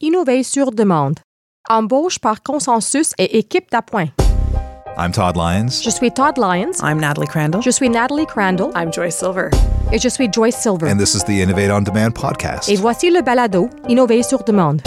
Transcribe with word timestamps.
Innover 0.00 0.44
sur 0.44 0.70
demande. 0.70 1.18
Embauche 1.68 2.20
par 2.20 2.44
consensus 2.44 3.14
et 3.18 3.36
équipe 3.36 3.68
d'appoint. 3.72 4.06
I'm 4.96 5.10
Todd 5.10 5.34
Lyons. 5.36 5.82
Je 5.82 5.90
suis 5.90 6.12
Todd 6.12 6.38
Lyons. 6.38 6.80
I'm 6.84 7.00
Natalie 7.00 7.26
Crandall. 7.26 7.60
Je 7.62 7.70
suis 7.70 7.90
Natalie 7.90 8.24
Crandall. 8.26 8.70
I'm 8.76 8.92
Joyce 8.92 9.16
Silver. 9.16 9.50
Et 9.92 9.98
je 9.98 10.08
suis 10.08 10.28
Joyce 10.32 10.54
Silver. 10.54 10.88
And 10.88 10.98
this 10.98 11.16
is 11.16 11.24
the 11.24 11.40
Innovate 11.42 11.72
on 11.72 11.82
Demand 11.82 12.12
podcast. 12.14 12.68
Et 12.68 12.76
voici 12.76 13.10
le 13.10 13.22
balado 13.22 13.68
Innover 13.88 14.22
sur 14.22 14.44
demande. 14.44 14.82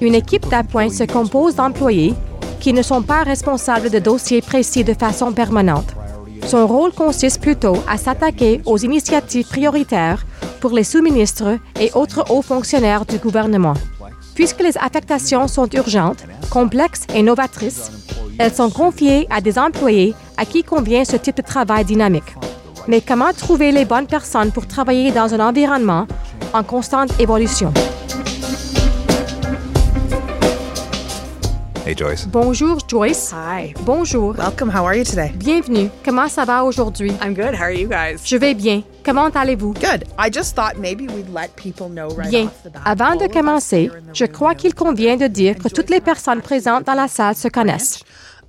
Une 0.00 0.14
équipe 0.14 0.48
d'appoint 0.48 0.90
se 0.90 1.04
compose 1.04 1.54
d'employés 1.54 2.14
qui 2.60 2.72
ne 2.72 2.82
sont 2.82 3.02
pas 3.02 3.22
responsables 3.22 3.90
de 3.90 3.98
dossiers 3.98 4.42
précis 4.42 4.84
de 4.84 4.94
façon 4.94 5.32
permanente. 5.32 5.94
Son 6.46 6.66
rôle 6.66 6.92
consiste 6.92 7.40
plutôt 7.40 7.76
à 7.88 7.96
s'attaquer 7.96 8.60
aux 8.66 8.78
initiatives 8.78 9.46
prioritaires 9.46 10.26
pour 10.60 10.72
les 10.72 10.84
sous-ministres 10.84 11.58
et 11.80 11.90
autres 11.94 12.24
hauts 12.30 12.42
fonctionnaires 12.42 13.06
du 13.06 13.18
gouvernement. 13.18 13.74
Puisque 14.34 14.62
les 14.62 14.76
affectations 14.78 15.48
sont 15.48 15.68
urgentes, 15.70 16.24
complexes 16.50 17.06
et 17.14 17.22
novatrices, 17.22 17.90
elles 18.38 18.52
sont 18.54 18.70
confiées 18.70 19.26
à 19.30 19.40
des 19.40 19.58
employés 19.58 20.14
à 20.36 20.44
qui 20.44 20.62
convient 20.62 21.04
ce 21.04 21.16
type 21.16 21.36
de 21.36 21.42
travail 21.42 21.84
dynamique. 21.84 22.36
Mais 22.88 23.00
comment 23.00 23.32
trouver 23.32 23.72
les 23.72 23.84
bonnes 23.84 24.06
personnes 24.06 24.52
pour 24.52 24.66
travailler 24.66 25.12
dans 25.12 25.32
un 25.34 25.40
environnement 25.40 26.06
en 26.52 26.62
constante 26.62 27.18
évolution? 27.20 27.72
Hey, 31.84 31.96
Joyce. 31.96 32.26
Bonjour 32.28 32.78
Joyce. 32.86 33.32
Hi. 33.32 33.74
Bonjour. 33.84 34.36
Welcome. 34.38 34.70
How 34.70 34.84
are 34.86 34.94
you 34.94 35.02
today? 35.04 35.32
Bienvenue. 35.34 35.90
Comment 36.04 36.28
ça 36.28 36.44
va 36.44 36.62
aujourd'hui? 36.64 37.10
I'm 37.20 37.34
good. 37.34 37.54
How 37.54 37.64
are 37.64 37.72
you 37.74 37.88
guys? 37.88 38.20
Je 38.24 38.36
vais 38.36 38.54
bien. 38.54 38.82
Comment 39.04 39.30
allez-vous? 39.34 39.72
Good. 39.74 40.04
I 40.16 40.30
just 40.32 40.54
thought 40.54 40.78
maybe 40.78 41.08
we'd 41.08 41.28
let 41.34 41.48
people 41.56 41.88
know 41.88 42.08
right 42.16 42.30
Bien. 42.30 42.44
off 42.46 42.62
the 42.62 42.70
bat. 42.72 42.82
Avant 42.84 43.16
de 43.16 43.26
commencer, 43.26 43.90
je 44.12 44.24
crois 44.26 44.54
qu'il 44.54 44.74
convient 44.74 45.16
de 45.16 45.26
dire 45.26 45.56
que 45.58 45.68
toutes 45.68 45.90
les 45.90 46.00
personnes 46.00 46.40
présentes 46.40 46.84
dans 46.86 46.94
la 46.94 47.08
salle 47.08 47.34
se 47.34 47.48
connaissent. 47.48 47.98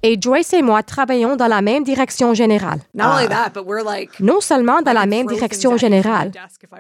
Et 0.04 0.18
Joyce 0.22 0.54
et 0.54 0.62
moi 0.62 0.84
travaillons 0.84 1.36
dans 1.36 1.48
la 1.48 1.62
même 1.64 1.84
direction 1.84 2.36
générale. 2.36 2.82
Not 2.94 3.16
only 3.16 3.28
that, 3.30 3.50
but 3.56 3.66
we're 3.66 3.84
like 3.84 4.20
Non 4.20 4.42
seulement 4.42 4.84
dans 4.84 4.94
la 4.94 5.08
même 5.08 5.26
direction 5.26 5.76
générale, 5.78 6.32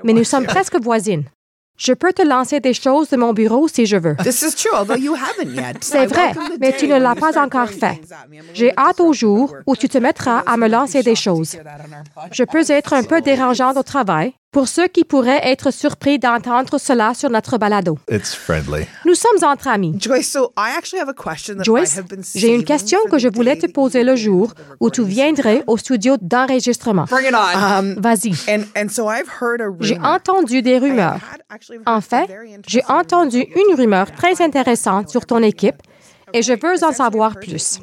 mais 0.04 0.14
nous 0.14 0.26
sommes 0.26 0.46
presque 0.46 0.80
voisines. 0.80 1.24
Je 1.78 1.94
peux 1.94 2.14
te 2.14 2.22
lancer 2.22 2.60
des 2.60 2.74
choses 2.74 3.10
de 3.10 3.18
mon 3.18 3.34
bureau 3.34 3.68
si 3.68 3.86
je 3.86 3.98
veux. 3.98 4.16
C'est 5.82 6.06
vrai, 6.06 6.34
mais 6.60 6.74
tu 6.74 6.88
ne 6.88 6.98
l'as 6.98 7.16
pas 7.16 7.42
encore 7.44 7.70
fait. 7.70 8.00
J'ai 8.54 8.72
hâte 8.78 9.00
au 9.00 9.12
jour 9.14 9.56
où 9.66 9.76
tu 9.76 9.90
te 9.90 9.98
mettras 9.98 10.40
à 10.46 10.56
me 10.58 10.68
lancer 10.68 11.02
des 11.04 11.16
choses. 11.16 11.58
Je 12.32 12.44
peux 12.44 12.70
être 12.70 12.94
un 12.94 13.04
peu 13.04 13.22
dérangeante 13.22 13.78
au 13.78 13.84
travail 13.84 14.34
pour 14.54 14.68
ceux 14.68 14.88
qui 14.88 15.04
pourraient 15.04 15.42
être 15.44 15.72
surpris 15.72 16.20
d'entendre 16.20 16.78
cela 16.78 17.14
sur 17.16 17.30
notre 17.32 17.58
balado. 17.58 17.98
It's 18.10 18.36
friendly. 18.36 18.86
Nous 19.04 19.16
sommes 19.16 19.44
entre 19.44 19.68
amis. 19.68 19.96
Joyce, 20.00 20.30
so 20.30 20.54
I 20.56 20.78
actually 20.78 21.02
have 21.02 21.10
a 21.10 21.14
question 21.14 21.56
that 21.56 21.64
I 21.64 21.66
Joyce, 21.66 21.98
have 21.98 22.08
been 22.08 22.22
j'ai 22.36 22.54
une 22.54 22.64
question 22.64 23.00
que 23.10 23.18
je 23.18 23.28
voulais 23.28 23.58
te 23.58 23.66
poser 23.66 24.02
you 24.02 24.06
le 24.06 24.16
jour 24.16 24.54
où 24.80 24.92
tu 24.92 25.04
viendrais 25.04 25.64
au 25.66 25.76
studio 25.78 26.16
d'enregistrement. 26.22 27.06
bring 27.10 27.28
it 27.28 27.34
on. 27.34 27.58
Um, 27.58 27.96
Vas-y. 28.00 28.34
and 28.48 28.66
and 28.78 28.90
so 28.90 29.10
I've 29.10 29.28
heard 29.42 29.60
a 29.60 29.70
J'ai 29.82 30.00
entendu 30.00 30.62
des 30.62 30.78
rumeurs. 30.78 31.20
En 31.88 31.98
a 31.98 32.02
fait, 32.02 32.30
j'ai 32.68 32.84
entendu 32.88 33.40
une 33.40 33.76
rumeur 33.76 34.12
très 34.12 34.40
intéressante 34.42 35.10
sur 35.10 35.26
ton 35.26 35.42
équipe 35.42 35.82
et 36.32 36.44
je 36.44 36.54
veux 36.54 36.84
en 36.84 36.92
savoir 36.92 37.40
plus. 37.40 37.80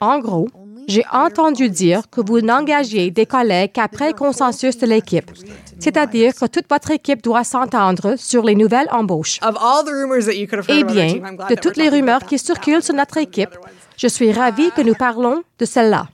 En 0.00 0.18
gros, 0.20 0.48
j'ai 0.88 1.04
entendu 1.12 1.68
dire 1.70 2.02
que 2.10 2.20
vous 2.20 2.40
n'engagez 2.40 3.10
des 3.10 3.26
collègues 3.26 3.72
qu'après 3.72 4.12
consensus 4.12 4.76
de 4.78 4.86
l'équipe, 4.86 5.30
c'est-à-dire 5.78 6.34
que 6.34 6.46
toute 6.46 6.66
votre 6.68 6.90
équipe 6.90 7.22
doit 7.22 7.44
s'entendre 7.44 8.14
sur 8.16 8.42
les 8.44 8.54
nouvelles 8.54 8.88
embauches. 8.90 9.38
Of 9.42 9.56
all 9.60 9.84
the 9.84 9.90
rumors 9.92 10.24
that 10.26 10.34
you 10.36 10.46
could 10.46 10.58
have 10.60 10.68
heard 10.68 10.80
Eh 10.90 10.92
bien, 10.92 11.06
team, 11.08 11.24
I'm 11.26 11.36
glad 11.36 11.48
de 11.48 11.54
that 11.54 11.60
toutes 11.60 11.76
we're 11.76 11.84
les 11.84 11.90
talking 11.90 12.00
rumeurs 12.00 12.16
about 12.16 12.28
qui 12.28 12.38
circulent 12.38 12.82
sur 12.82 12.94
notre 12.94 13.16
équipe, 13.18 13.50
je 13.96 14.06
suis 14.08 14.32
ravie 14.32 14.70
que 14.72 14.82
nous 14.82 14.94
parlons 14.94 15.42
de 15.58 15.64
celle-là 15.64 16.08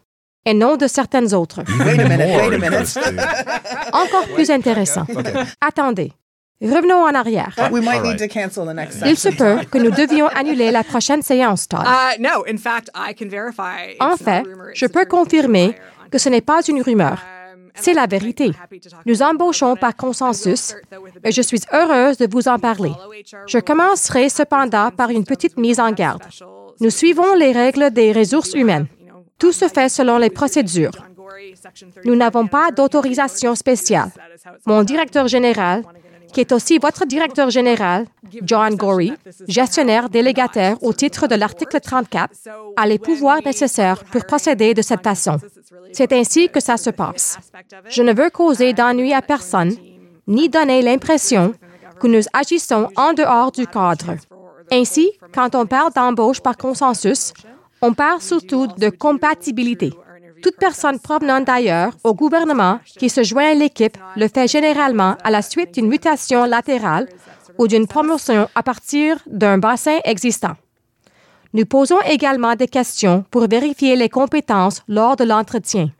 et 0.45 0.55
non 0.55 0.77
de 0.77 0.87
certaines 0.87 1.35
autres. 1.35 1.61
Wait 1.85 1.99
a 2.01 2.09
minute, 2.09 2.29
More 2.29 2.37
wait 2.39 2.47
a 2.47 2.51
minute. 2.51 2.65
interesting. 2.65 3.19
Encore 3.93 4.27
plus 4.35 4.51
intéressant. 4.51 5.05
Attendez. 5.61 6.13
Revenons 6.61 7.05
en 7.05 7.15
arrière. 7.15 7.55
We 7.71 7.81
might 7.85 7.99
All 7.99 8.03
need 8.03 8.21
right. 8.21 8.29
to 8.29 8.41
cancel 8.41 8.65
the 8.67 8.75
next 8.75 8.99
Il 9.07 9.17
se 9.17 9.31
session. 9.31 9.59
peut 9.59 9.65
que 9.71 9.79
nous 9.79 9.93
devions 9.93 10.27
annuler 10.29 10.73
la 10.73 10.83
prochaine 10.83 11.23
séance, 11.23 11.69
Todd. 11.69 11.85
Uh, 11.87 12.21
no, 12.21 12.45
in 12.49 12.59
fact, 12.59 12.91
I 12.97 13.15
can 13.15 13.29
verify. 13.29 13.93
it's 13.93 14.01
En 14.01 14.09
not 14.09 14.15
a 14.15 14.25
fait, 14.25 14.43
rumor, 14.43 14.71
it's 14.71 14.81
je 14.81 14.87
peux 14.87 15.05
confirmer 15.07 15.77
que 16.11 16.19
ce 16.19 16.29
n'est 16.29 16.41
pas 16.41 16.61
une 16.67 16.83
rumeur. 16.83 17.13
Um, 17.55 17.71
C'est 17.77 17.95
la 17.95 18.07
vérité. 18.07 18.51
Nous 19.07 19.23
embauchons 19.23 19.77
par 19.77 19.95
consensus 19.95 20.75
et 21.23 21.31
je 21.31 21.43
suis 21.43 21.61
heureuse 21.73 22.17
de 22.19 22.27
vous 22.29 22.49
en 22.49 22.59
parler. 22.59 22.91
Je 23.47 23.59
commencerai 23.61 24.29
cependant 24.29 24.91
par 24.91 25.11
une 25.11 25.25
petite 25.25 25.57
mise 25.59 25.79
en 25.79 25.93
garde. 25.93 26.25
Nous 26.81 26.91
suivons 26.91 27.35
les 27.37 27.53
règles 27.53 27.93
des 27.93 28.11
ressources 28.13 28.55
humaines. 28.55 28.89
Tout 29.39 29.53
se 29.53 29.69
fait 29.69 29.89
selon 29.89 30.19
les 30.19 30.31
procédures. 30.31 30.91
Nous 32.05 32.17
n'avons 32.17 32.49
pas 32.49 32.73
d'autorisation 32.73 33.55
spéciale. 33.55 34.11
Mon 34.67 34.83
directeur 34.83 35.29
général, 35.29 35.85
qui 36.33 36.41
est 36.41 36.53
aussi 36.53 36.79
votre 36.79 37.07
directeur 37.07 37.51
général, 37.51 38.07
John 38.43 38.75
Gorey, 38.75 39.13
gestionnaire 39.47 40.09
délégataire 40.09 40.77
au 40.83 40.93
titre 40.93 41.27
de 41.27 41.35
l'article 41.35 41.81
34, 41.81 42.35
a 42.77 42.87
les 42.87 42.99
pouvoirs 42.99 43.43
nécessaires 43.45 44.05
pour 44.05 44.25
procéder 44.25 44.75
de 44.75 44.83
cette 44.83 45.03
façon. 45.03 45.39
C'est 45.93 46.13
ainsi 46.13 46.49
que 46.49 46.61
ça 46.61 46.77
se 46.77 46.91
passe. 46.91 47.39
Je 47.89 48.03
ne 48.03 48.13
veux 48.13 48.31
causer 48.31 48.73
d'ennui 48.73 49.13
à 49.13 49.23
personne, 49.23 49.75
ni 50.27 50.49
donner 50.49 50.83
l'impression 50.83 51.55
que 52.01 52.07
nous 52.07 52.23
agissons 52.33 52.89
en 52.97 53.13
dehors 53.13 53.51
du 53.51 53.67
cadre. 53.67 54.15
Ainsi, 54.71 55.11
quand 55.33 55.55
on 55.55 55.67
parle 55.67 55.93
d'embauche 55.93 56.41
par 56.41 56.57
consensus, 56.57 57.33
on 57.81 57.95
parle 57.95 58.21
surtout 58.21 58.67
de 58.67 58.91
compatibilité. 58.91 59.93
Toute 60.43 60.57
personne 60.57 60.99
provenant 60.99 61.41
d'ailleurs 61.41 61.93
au 62.05 62.15
gouvernement 62.15 62.81
qui 62.99 63.09
se 63.09 63.23
joint 63.23 63.51
à 63.51 63.55
l'équipe 63.55 63.97
le 64.17 64.29
fait 64.29 64.49
généralement 64.49 65.17
à 65.25 65.31
la 65.31 65.43
suite 65.43 65.75
d'une 65.75 65.89
mutation 65.89 66.45
latérale 66.45 67.09
ou 67.59 67.67
d'une 67.67 67.87
promotion 67.87 68.49
à 68.55 68.63
partir 68.63 69.19
d'un 69.27 69.59
bassin 69.59 69.99
existant. 70.05 70.57
Nous 71.55 71.65
posons 71.65 71.99
également 72.07 72.55
des 72.55 72.69
questions 72.69 73.25
pour 73.31 73.49
vérifier 73.49 73.97
les 73.97 74.09
compétences 74.09 74.83
lors 74.87 75.17
de 75.17 75.25
l'entretien. 75.25 75.91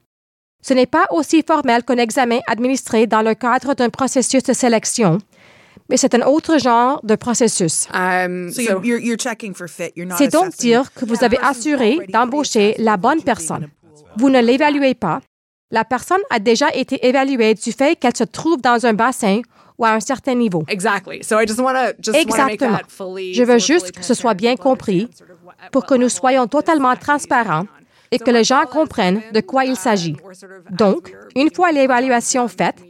Ce 0.61 0.75
n'est 0.75 0.87
pas 0.87 1.07
aussi 1.11 1.43
formel 1.47 1.85
qu'un 1.85 1.97
examen 1.97 2.41
administré 2.47 3.07
dans 3.07 3.23
le 3.23 3.35
cadre 3.35 3.75
d'un 3.75 3.89
processus 3.89 4.43
de 4.43 4.53
sélection, 4.53 5.19
mais 5.89 5.97
c'est 5.97 6.15
un 6.15 6.23
autre 6.27 6.59
genre 6.59 7.01
de 7.03 7.15
processus. 7.15 7.87
Um, 7.95 8.51
So 8.53 8.61
so, 8.61 8.63
you're, 8.63 8.85
you're, 8.85 9.01
you're 9.01 9.17
checking 9.17 9.55
for 9.55 9.69
fit. 9.69 9.93
You're 9.97 10.07
not 10.07 10.17
C'est 10.19 10.33
donc 10.33 10.51
dire 10.57 10.93
que 10.93 11.07
vous 11.07 11.25
avez 11.25 11.39
assuré 11.39 11.99
d'embaucher 12.09 12.75
la 12.79 12.97
bonne 12.97 13.23
personne. 13.23 13.69
Vous 14.19 14.31
ne 14.31 14.41
l'évaluez 14.41 14.95
pas. 14.95 15.21
La 15.71 15.85
personne 15.85 16.21
a 16.31 16.39
déjà 16.39 16.67
été 16.75 17.07
évaluée 17.07 17.55
du 17.55 17.73
fait 17.73 17.95
qu'elle 17.97 18.17
se 18.17 18.25
trouve 18.25 18.61
dans 18.61 18.85
un 18.85 18.95
bassin 18.95 19.43
ou 19.79 19.85
à 19.85 19.91
un 19.91 20.01
certain 20.01 20.35
niveau. 20.35 20.65
exactly. 20.69 21.23
So 21.23 21.39
I 21.41 21.47
just 21.47 21.61
want 21.61 21.75
to 21.75 21.93
just 22.03 22.19
want 22.29 22.37
to 22.37 22.45
make 22.45 22.61
Exactement. 22.61 23.17
Je 23.33 23.43
veux 23.45 23.59
juste 23.59 23.93
que 23.93 24.05
ce 24.05 24.15
soit 24.15 24.35
bien 24.35 24.57
compris 24.57 25.09
pour 25.71 25.87
que 25.87 25.95
nous 25.95 26.09
soyons 26.09 26.49
totalement 26.49 26.97
transparents 26.97 27.67
et 28.11 28.19
que 28.19 28.31
les 28.31 28.43
gens 28.43 28.65
comprennent 28.67 29.23
de 29.33 29.41
quoi 29.41 29.65
il 29.65 29.77
s'agit. 29.77 30.17
Donc, 30.71 31.15
une 31.37 31.55
fois 31.55 31.71
l'évaluation 31.71 32.49
faite 32.49 32.83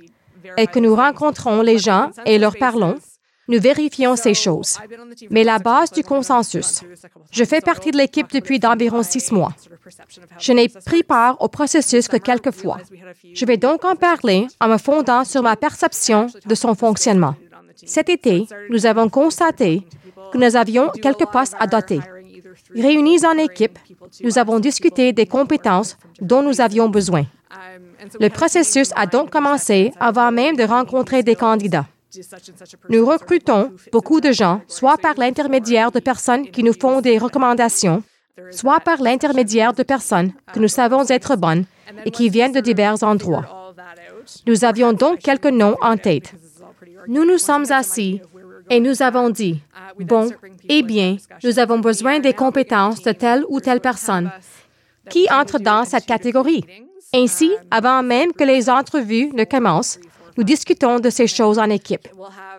et 0.57 0.67
que 0.67 0.79
nous 0.79 0.95
rencontrons 0.95 1.61
les 1.61 1.79
gens 1.79 2.11
et 2.25 2.39
leur 2.39 2.57
parlons, 2.57 2.97
nous 3.49 3.61
vérifions 3.61 4.15
ces 4.15 4.35
choses. 4.35 4.79
Mais 5.31 5.43
la 5.43 5.59
base 5.59 5.91
du 5.91 6.03
consensus. 6.03 6.83
Je 7.31 7.45
fais 7.45 7.61
partie 7.61 7.91
de 7.91 7.97
l'équipe 7.97 8.31
depuis 8.33 8.59
d'environ 8.59 9.03
six 9.03 9.33
mois. 9.33 9.53
Je 10.39 10.53
n'ai 10.53 10.69
pris 10.69 11.03
part 11.03 11.37
au 11.41 11.49
processus 11.49 12.09
que 12.09 12.17
quelques 12.17 12.51
fois. 12.51 12.79
Je 13.35 13.45
vais 13.45 13.57
donc 13.57 13.85
en 13.85 13.97
parler 13.97 14.47
en 14.61 14.69
me 14.69 14.79
fondant 14.79 15.25
sur 15.25 15.43
ma 15.43 15.57
perception 15.57 16.27
de 16.47 16.55
son 16.55 16.75
fonctionnement. 16.75 17.35
Cet 17.85 18.09
été, 18.09 18.47
nous 18.71 18.87
avons 18.87 19.09
constaté 19.09 19.87
que 20.33 20.39
nous 20.39 20.57
avions 20.57 20.91
quelques 20.91 21.27
postes 21.27 21.57
à 21.59 21.67
doter. 21.67 22.01
Réunis 22.75 23.25
en 23.25 23.39
équipe, 23.39 23.79
nous 24.23 24.39
avons 24.39 24.59
discuté 24.59 25.13
des 25.13 25.27
compétences 25.27 25.97
dont 26.21 26.43
nous 26.43 26.61
avions 26.61 26.89
besoin. 26.89 27.25
Le 28.21 28.29
processus 28.29 28.91
a 28.97 29.07
donc 29.07 29.31
commencé 29.31 29.93
avant 29.99 30.31
même 30.31 30.57
de 30.57 30.65
rencontrer 30.65 31.23
des 31.23 31.35
candidats. 31.35 31.87
Nous 32.89 33.05
recrutons 33.05 33.73
beaucoup 33.93 34.21
de 34.21 34.33
gens, 34.33 34.61
soit 34.67 34.97
par 34.97 35.15
l'intermédiaire 35.19 35.93
de 35.93 36.01
personnes 36.01 36.51
qui 36.51 36.63
nous 36.63 36.73
font 36.73 37.01
des 37.01 37.19
recommandations, 37.19 38.03
soit 38.51 38.81
par 38.81 39.01
l'intermédiaire 39.01 39.73
de 39.73 39.83
personnes 39.83 40.33
que 40.53 40.61
nous 40.61 40.69
savons 40.69 41.05
être 41.09 41.37
bonnes 41.37 41.65
et 42.05 42.11
qui 42.11 42.29
viennent 42.29 42.53
de 42.53 42.61
divers 42.61 43.03
endroits. 43.03 43.75
Nous 44.47 44.65
avions 44.65 44.93
donc 44.93 45.21
quelques 45.21 45.47
noms 45.47 45.77
en 45.81 45.97
tête. 45.97 46.35
Nous 47.07 47.25
nous 47.25 47.39
sommes 47.39 47.71
assis 47.71 48.21
Et 48.71 48.81
nous 48.81 49.03
avons 49.03 49.31
dit, 49.31 49.63
bon, 49.99 50.31
eh 50.69 50.83
bien, 50.83 51.17
nous 51.43 51.59
avons 51.59 51.79
besoin 51.79 52.19
des 52.19 52.35
compétences 52.35 53.03
de 53.03 53.13
telle 53.13 53.45
ou 53.49 53.61
telle 53.61 53.81
personne 53.81 54.31
qui 55.09 55.27
entre 55.31 55.59
dans 55.59 55.85
cette 55.87 56.05
catégorie. 56.05 56.65
Ainsi, 57.15 57.51
avant 57.71 58.03
même 58.03 58.33
que 58.33 58.45
les 58.45 58.69
entrevues 58.69 59.31
ne 59.33 59.45
commencent, 59.45 59.99
nous 60.37 60.45
discutons 60.45 61.01
de 61.01 61.09
ces 61.09 61.27
choses 61.27 61.59
en 61.59 61.71
équipe. 61.71 62.09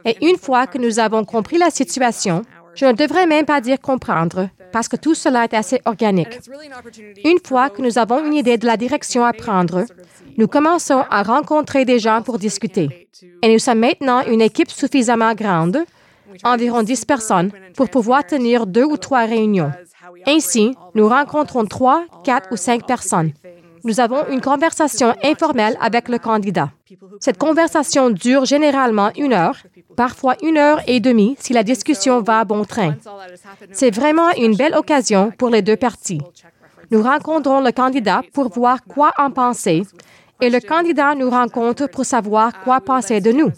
Et 0.04 0.18
une 0.25 0.38
fois 0.38 0.66
que 0.66 0.80
nous 0.80 0.98
avons 0.98 1.24
compris 1.25 1.60
la 1.60 1.70
situation, 1.70 2.42
je 2.74 2.86
ne 2.86 2.94
devrais 2.94 3.28
même 3.28 3.46
pas 3.46 3.62
dire 3.62 3.80
comprendre, 3.80 4.50
parce 4.71 4.88
que 4.88 4.95
tout 4.95 5.16
cela 5.16 5.44
est 5.45 5.54
assez 5.54 5.81
organique. 5.86 6.39
Une 7.24 7.39
fois 7.45 7.69
que 7.69 7.81
nous 7.81 7.98
avons 7.98 8.24
une 8.25 8.33
idée 8.33 8.57
de 8.57 8.66
la 8.66 8.77
direction 8.77 9.24
à 9.25 9.33
prendre, 9.33 9.86
nous 10.38 10.48
commençons 10.48 11.04
à 11.10 11.24
rencontrer 11.24 11.86
des 11.86 12.00
gens 12.00 12.21
pour 12.21 12.38
discuter. 12.38 13.10
Et 13.42 13.51
nous 13.51 13.60
sommes 13.60 13.80
maintenant 13.80 14.21
une 14.25 14.42
équipe 14.42 14.71
suffisamment 14.71 15.33
grande, 15.33 15.80
environ 16.44 16.83
10 16.83 17.06
personnes, 17.06 17.51
pour 17.75 17.89
pouvoir 17.89 18.25
tenir 18.25 18.66
deux 18.66 18.86
ou 18.86 18.98
trois 18.98 19.25
réunions. 19.25 19.71
Ainsi, 20.27 20.75
nous 20.95 21.07
rencontrons 21.07 21.65
trois, 21.65 22.06
quatre 22.24 22.51
ou 22.51 22.57
cinq 22.57 22.86
personnes. 22.86 23.31
Nous 23.83 24.00
avons 24.00 24.27
une 24.30 24.42
conversation 24.42 25.13
informelle 25.24 25.77
avec 25.80 26.10
le 26.10 26.18
candidat. 26.18 26.72
Cette 27.19 27.38
conversation 27.38 28.10
dure 28.10 28.45
généralement 28.45 29.12
une 29.18 29.33
heure, 29.33 29.57
parfois 30.00 30.38
une 30.42 30.57
heure 30.57 30.81
et 30.88 31.01
demie 31.01 31.36
si 31.42 31.51
la 31.51 31.62
discussion 31.62 32.22
va 32.22 32.40
à 32.40 32.46
bon 32.46 32.63
train. 32.63 32.96
C'est 33.74 33.94
vraiment 33.94 34.30
une 34.38 34.56
belle 34.56 34.74
occasion 34.74 35.34
pour 35.38 35.50
les 35.50 35.62
deux 35.62 35.75
parties. 35.75 36.22
Nous 36.90 37.04
rencontrons 37.04 37.60
le 37.60 37.74
candidat 37.74 38.22
pour 38.31 38.48
voir 38.48 38.78
quoi 38.86 39.12
en 39.18 39.30
penser 39.30 39.84
et 40.40 40.50
le 40.50 40.62
candidat 40.62 41.16
nous 41.16 41.30
rencontre 41.30 41.88
pour 41.88 42.06
savoir 42.06 42.62
quoi 42.63 42.80
penser 42.80 43.19
de 43.19 43.34
nous. 43.34 43.51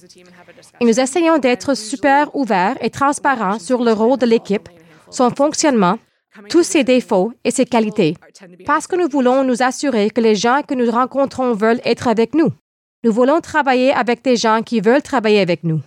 Et 0.80 0.86
nous 0.86 1.00
essayons 1.00 1.38
d'être 1.38 1.76
super 1.76 2.36
ouverts 2.36 2.78
et 2.82 2.90
transparents 2.90 3.60
sur 3.60 3.84
le 3.84 3.94
rôle 3.94 4.18
de 4.18 4.26
l'équipe, 4.26 4.68
son 5.12 5.30
fonctionnement 5.30 6.00
tous 6.50 6.64
ses 6.64 6.84
défauts 6.84 7.34
et 7.44 7.52
ses 7.52 7.66
qualités, 7.66 8.16
parce 8.66 8.88
que 8.88 8.96
nous 8.96 9.10
voulons 9.10 9.44
nous 9.44 9.62
assurer 9.62 10.10
que 10.10 10.22
les 10.22 10.34
gens 10.34 10.62
que 10.68 10.74
nous 10.74 10.90
rencontrons 10.90 11.54
veulent 11.54 11.82
être 11.86 12.08
avec 12.08 12.34
nous. 12.34 12.50
Nous 13.04 13.12
voulons 13.12 13.42
travailler 13.42 13.94
avec 13.94 14.24
des 14.24 14.38
gens 14.38 14.62
qui 14.64 14.80
veulent 14.80 15.04
travailler 15.04 15.42
avec 15.42 15.64
nous. 15.64 15.82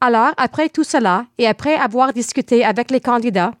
Alors, 0.00 0.32
après 0.36 0.68
tout 0.68 0.84
cela, 0.84 1.26
et 1.38 1.46
après 1.46 1.74
avoir 1.74 2.12
discuté 2.12 2.64
avec 2.64 2.90
les 2.90 3.00
candidats, 3.00 3.52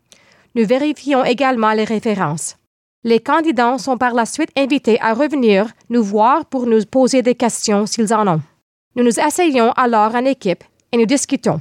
nous 0.54 0.66
vérifions 0.66 1.24
également 1.24 1.72
les 1.72 1.84
références. 1.84 2.56
Les 3.04 3.20
candidats 3.20 3.78
sont 3.78 3.96
par 3.96 4.14
la 4.14 4.26
suite 4.26 4.50
invités 4.56 5.00
à 5.00 5.14
revenir 5.14 5.68
nous 5.88 6.02
voir 6.02 6.46
pour 6.46 6.66
nous 6.66 6.84
poser 6.84 7.22
des 7.22 7.34
questions 7.34 7.86
s'ils 7.86 8.12
en 8.12 8.26
ont. 8.26 8.42
Nous 8.96 9.04
nous 9.04 9.20
asseyons 9.20 9.72
alors 9.72 10.14
en 10.14 10.24
équipe 10.24 10.64
et 10.92 10.96
nous 10.96 11.06
discutons. 11.06 11.60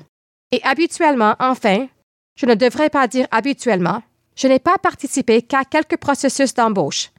Et 0.52 0.62
habituellement, 0.64 1.36
enfin, 1.40 1.88
je 2.36 2.46
ne 2.46 2.56
devrais 2.56 2.90
pas 2.90 3.08
dire 3.08 3.28
habituellement, 3.32 4.02
je 4.36 4.48
n'ai 4.48 4.60
pas 4.60 4.78
participé 4.78 5.42
qu'à 5.42 5.64
quelques 5.64 5.98
processus 5.98 6.54
d'embauche. 6.54 7.10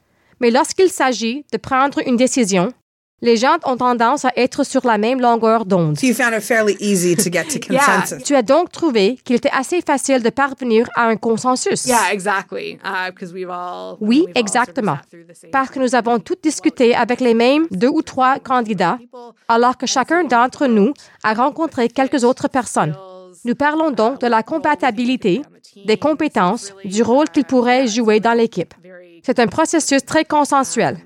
Mais 0.40 0.50
lorsqu'il 0.50 0.90
s'agit 0.90 1.44
de 1.52 1.58
prendre 1.58 2.00
une 2.06 2.16
décision, 2.16 2.72
les 3.20 3.36
gens 3.36 3.56
ont 3.64 3.76
tendance 3.76 4.24
à 4.24 4.32
être 4.36 4.64
sur 4.64 4.86
la 4.86 4.98
même 4.98 5.20
longueur 5.20 5.64
d'onde. 5.64 5.96
tu 8.24 8.34
as 8.34 8.42
donc 8.42 8.70
trouvé 8.70 9.18
qu'il 9.24 9.36
était 9.36 9.50
assez 9.52 9.80
facile 9.80 10.22
de 10.22 10.30
parvenir 10.30 10.88
à 10.94 11.06
un 11.06 11.16
consensus. 11.16 11.86
oui, 14.00 14.26
exactement. 14.34 14.98
Parce 15.50 15.70
que 15.70 15.80
nous 15.80 15.94
avons 15.94 16.18
tous 16.18 16.36
discuté 16.42 16.94
avec 16.94 17.20
les 17.20 17.34
mêmes 17.34 17.66
deux 17.70 17.88
ou 17.88 18.02
trois 18.02 18.38
candidats, 18.38 18.98
alors 19.48 19.76
que 19.76 19.86
chacun 19.86 20.24
d'entre 20.24 20.66
nous 20.66 20.92
a 21.22 21.34
rencontré 21.34 21.88
quelques 21.88 22.24
autres 22.24 22.48
personnes. 22.48 22.94
Nous 23.44 23.54
parlons 23.54 23.90
donc 23.90 24.20
de 24.20 24.26
la 24.26 24.42
compatibilité, 24.42 25.42
des 25.86 25.96
compétences, 25.96 26.72
du 26.84 27.02
rôle 27.02 27.28
qu'ils 27.28 27.44
pourraient 27.44 27.86
jouer 27.86 28.20
dans 28.20 28.32
l'équipe. 28.32 28.74
C'est 29.24 29.38
un 29.38 29.46
processus 29.46 30.04
très 30.04 30.24
consensuel. 30.24 30.98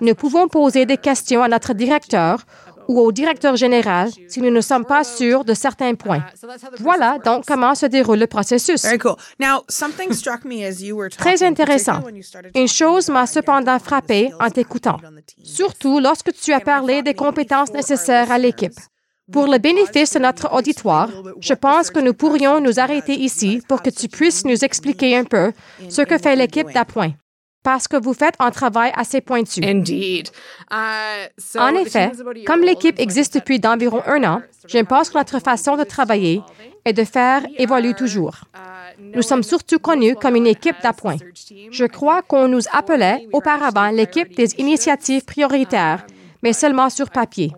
Nous 0.00 0.14
pouvons 0.14 0.48
poser 0.48 0.86
des 0.86 0.96
questions 0.96 1.42
à 1.42 1.48
notre 1.48 1.74
directeur 1.74 2.44
ou 2.88 3.00
au 3.00 3.12
directeur 3.12 3.56
général 3.56 4.10
si 4.28 4.40
nous 4.40 4.50
ne 4.50 4.60
sommes 4.60 4.84
pas 4.84 5.04
sûrs 5.04 5.44
de 5.44 5.54
certains 5.54 5.94
points. 5.94 6.24
Voilà 6.80 7.18
donc 7.18 7.44
comment 7.46 7.74
se 7.74 7.86
déroule 7.86 8.18
le 8.18 8.26
processus. 8.26 8.82
Très 11.18 11.42
intéressant. 11.42 12.00
Une 12.54 12.68
chose 12.68 13.10
m'a 13.10 13.26
cependant 13.26 13.78
frappé 13.78 14.32
en 14.40 14.50
t'écoutant, 14.50 14.98
surtout 15.42 16.00
lorsque 16.00 16.32
tu 16.32 16.52
as 16.52 16.60
parlé 16.60 17.02
des 17.02 17.14
compétences 17.14 17.72
nécessaires 17.72 18.32
à 18.32 18.38
l'équipe. 18.38 18.78
Pour 19.30 19.46
le 19.46 19.58
bénéfice 19.58 20.14
de 20.14 20.20
notre 20.20 20.54
auditoire, 20.54 21.10
je 21.40 21.52
pense 21.52 21.90
que 21.90 22.00
nous 22.00 22.14
pourrions 22.14 22.62
nous 22.62 22.80
arrêter 22.80 23.12
ici 23.12 23.60
pour 23.68 23.82
que 23.82 23.90
tu 23.90 24.08
puisses 24.08 24.46
nous 24.46 24.64
expliquer 24.64 25.18
un 25.18 25.24
peu 25.24 25.52
ce 25.90 26.00
que 26.00 26.16
fait 26.16 26.34
l'équipe 26.34 26.72
d'appoint 26.72 27.12
parce 27.62 27.88
que 27.88 27.96
vous 27.96 28.14
faites 28.14 28.34
un 28.38 28.50
travail 28.50 28.92
assez 28.94 29.20
pointu. 29.20 29.60
en 30.70 31.74
effet, 31.74 32.12
comme 32.46 32.62
l'équipe 32.62 32.98
existe 32.98 33.34
depuis 33.34 33.58
d'environ 33.58 34.02
un 34.06 34.24
an, 34.24 34.42
je 34.66 34.78
pense 34.78 35.10
que 35.10 35.18
notre 35.18 35.38
façon 35.40 35.76
de 35.76 35.84
travailler 35.84 36.42
et 36.84 36.92
de 36.92 37.04
faire 37.04 37.42
évolue 37.56 37.94
toujours. 37.94 38.36
Nous 38.98 39.22
sommes 39.22 39.42
surtout 39.42 39.78
connus 39.78 40.16
comme 40.16 40.36
une 40.36 40.46
équipe 40.46 40.76
d'appoint. 40.82 41.16
Je 41.70 41.84
crois 41.84 42.22
qu'on 42.22 42.48
nous 42.48 42.62
appelait 42.72 43.28
auparavant 43.32 43.90
l'équipe 43.90 44.34
des 44.34 44.54
initiatives 44.58 45.24
prioritaires, 45.24 46.06
mais 46.42 46.52
seulement 46.52 46.90
sur 46.90 47.10
papier. 47.10 47.52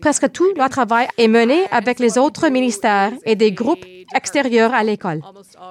Presque 0.00 0.30
tout 0.32 0.52
notre 0.56 0.70
travail 0.70 1.08
est 1.16 1.28
mené 1.28 1.64
avec 1.70 1.98
les 1.98 2.18
autres 2.18 2.48
ministères 2.48 3.12
et 3.24 3.34
des 3.34 3.52
groupes 3.52 3.84
extérieurs 4.14 4.74
à 4.74 4.82
l'école. 4.82 5.22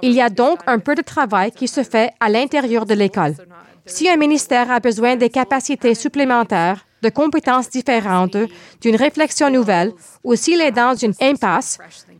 Il 0.01 0.13
y 0.13 0.21
a 0.21 0.29
donc 0.29 0.59
un 0.67 0.79
peu 0.79 0.95
de 0.95 1.01
travail 1.01 1.51
qui 1.51 1.67
se 1.67 1.83
fait 1.83 2.11
à 2.19 2.29
l'intérieur 2.29 2.85
de 2.85 2.93
l'école. 2.93 3.35
Si 3.85 4.09
un 4.09 4.17
ministère 4.17 4.71
a 4.71 4.79
besoin 4.79 5.15
des 5.15 5.29
capacités 5.29 5.93
supplémentaires, 5.93 6.85
de 7.01 7.09
compétences 7.09 7.69
différentes, 7.69 8.37
d'une 8.81 8.95
réflexion 8.95 9.49
nouvelle, 9.51 9.93
ou 10.23 10.35
s'il 10.35 10.59
est 10.61 10.71
dans 10.71 10.95
une 10.95 11.13
impasse, 11.21 11.77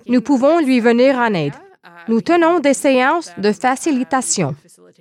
nous 0.08 0.22
pouvons 0.22 0.60
lui 0.60 0.80
venir 0.80 1.18
en 1.18 1.34
aide. 1.34 1.54
Nous 2.08 2.22
tenons 2.22 2.60
des 2.60 2.76
séances 2.76 3.32
de 3.38 3.52
facilitation. 3.52 4.56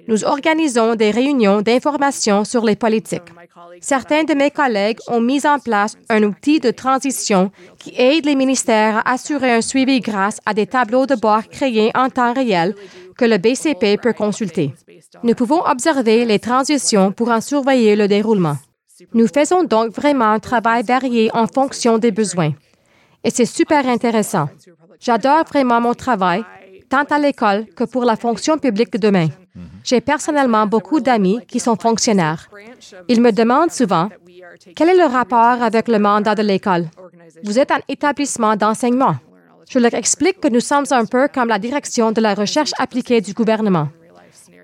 Nous 0.06 0.24
organisons 0.24 0.94
des 0.94 1.10
réunions 1.10 1.62
d'information 1.62 2.44
sur 2.44 2.64
les 2.64 2.76
politiques. 2.76 3.32
Certains 3.80 4.24
de 4.24 4.34
mes 4.34 4.50
collègues 4.50 4.98
ont 5.08 5.20
mis 5.20 5.46
en 5.46 5.58
place 5.58 5.96
un 6.08 6.22
outil 6.22 6.60
de 6.60 6.70
transition 6.70 7.50
qui 7.78 7.94
aide 7.96 8.26
les 8.26 8.34
ministères 8.34 8.98
à 8.98 9.12
assurer 9.12 9.52
un 9.52 9.60
suivi 9.60 10.00
grâce 10.00 10.38
à 10.44 10.54
des 10.54 10.66
tableaux 10.66 11.06
de 11.06 11.14
bord 11.14 11.48
créés 11.48 11.90
en 11.94 12.10
temps 12.10 12.34
réel 12.34 12.74
que 13.16 13.24
le 13.24 13.38
BCP 13.38 13.96
peut 13.96 14.12
consulter. 14.12 14.74
Nous 15.22 15.34
pouvons 15.34 15.62
observer 15.64 16.24
les 16.24 16.38
transitions 16.38 17.12
pour 17.12 17.30
en 17.30 17.40
surveiller 17.40 17.96
le 17.96 18.08
déroulement. 18.08 18.56
Nous 19.12 19.26
faisons 19.26 19.64
donc 19.64 19.90
vraiment 19.92 20.30
un 20.30 20.38
travail 20.38 20.82
varié 20.82 21.30
en 21.34 21.46
fonction 21.46 21.98
des 21.98 22.10
besoins. 22.10 22.52
Et 23.22 23.30
c'est 23.30 23.46
super 23.46 23.86
intéressant. 23.88 24.48
J'adore 25.00 25.44
vraiment 25.44 25.80
mon 25.80 25.94
travail, 25.94 26.44
tant 26.88 27.04
à 27.04 27.18
l'école 27.18 27.66
que 27.74 27.84
pour 27.84 28.04
la 28.04 28.16
fonction 28.16 28.58
publique 28.58 28.92
de 28.92 28.98
demain. 28.98 29.28
J'ai 29.84 30.00
personnellement 30.00 30.66
beaucoup 30.66 31.00
d'amis 31.00 31.40
qui 31.46 31.60
sont 31.60 31.76
fonctionnaires. 31.76 32.48
Ils 33.08 33.20
me 33.20 33.30
demandent 33.30 33.70
souvent, 33.70 34.08
quel 34.74 34.88
est 34.88 34.96
le 34.96 35.06
rapport 35.06 35.62
avec 35.62 35.88
le 35.88 35.98
mandat 35.98 36.34
de 36.34 36.42
l'école? 36.42 36.86
Vous 37.44 37.58
êtes 37.58 37.70
un 37.70 37.80
établissement 37.88 38.56
d'enseignement. 38.56 39.16
Je 39.68 39.78
leur 39.78 39.94
explique 39.94 40.40
que 40.40 40.48
nous 40.48 40.60
sommes 40.60 40.84
un 40.90 41.06
peu 41.06 41.28
comme 41.32 41.48
la 41.48 41.58
direction 41.58 42.12
de 42.12 42.20
la 42.20 42.34
recherche 42.34 42.72
appliquée 42.78 43.20
du 43.20 43.32
gouvernement. 43.32 43.88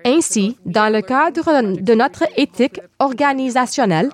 Ainsi, 0.05 0.57
dans 0.65 0.91
le 0.91 1.01
cadre 1.01 1.79
de 1.79 1.93
notre 1.93 2.23
éthique 2.37 2.81
organisationnelle, 2.99 4.09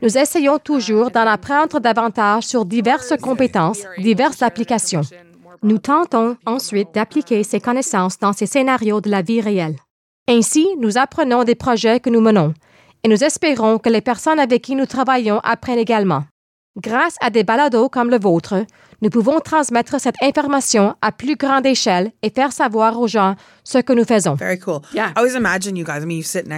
nous 0.00 0.18
essayons 0.18 0.58
toujours 0.58 1.10
d'en 1.10 1.26
apprendre 1.26 1.78
davantage 1.80 2.44
sur 2.44 2.64
diverses 2.64 3.14
compétences, 3.20 3.82
diverses 3.98 4.42
applications. 4.42 5.02
Nous 5.62 5.78
tentons 5.78 6.36
ensuite 6.44 6.88
d'appliquer 6.92 7.44
ces 7.44 7.60
connaissances 7.60 8.18
dans 8.18 8.32
ces 8.32 8.46
scénarios 8.46 9.00
de 9.00 9.10
la 9.10 9.22
vie 9.22 9.40
réelle. 9.40 9.76
Ainsi, 10.28 10.68
nous 10.78 10.98
apprenons 10.98 11.42
des 11.42 11.56
projets 11.56 11.98
que 11.98 12.08
nous 12.08 12.20
menons 12.20 12.54
et 13.02 13.08
nous 13.08 13.24
espérons 13.24 13.78
que 13.78 13.88
les 13.88 14.00
personnes 14.00 14.38
avec 14.38 14.62
qui 14.62 14.76
nous 14.76 14.86
travaillons 14.86 15.40
apprennent 15.42 15.78
également. 15.80 16.24
Grâce 16.80 17.16
à 17.20 17.28
des 17.28 17.42
balados 17.42 17.88
comme 17.88 18.08
le 18.08 18.18
vôtre, 18.18 18.64
nous 19.02 19.10
pouvons 19.10 19.40
transmettre 19.40 20.00
cette 20.00 20.22
information 20.22 20.94
à 21.02 21.10
plus 21.10 21.34
grande 21.34 21.66
échelle 21.66 22.12
et 22.22 22.30
faire 22.30 22.52
savoir 22.52 22.98
aux 22.98 23.08
gens 23.08 23.34
ce 23.64 23.78
que 23.78 23.92
nous 23.92 24.04
faisons. 24.04 24.36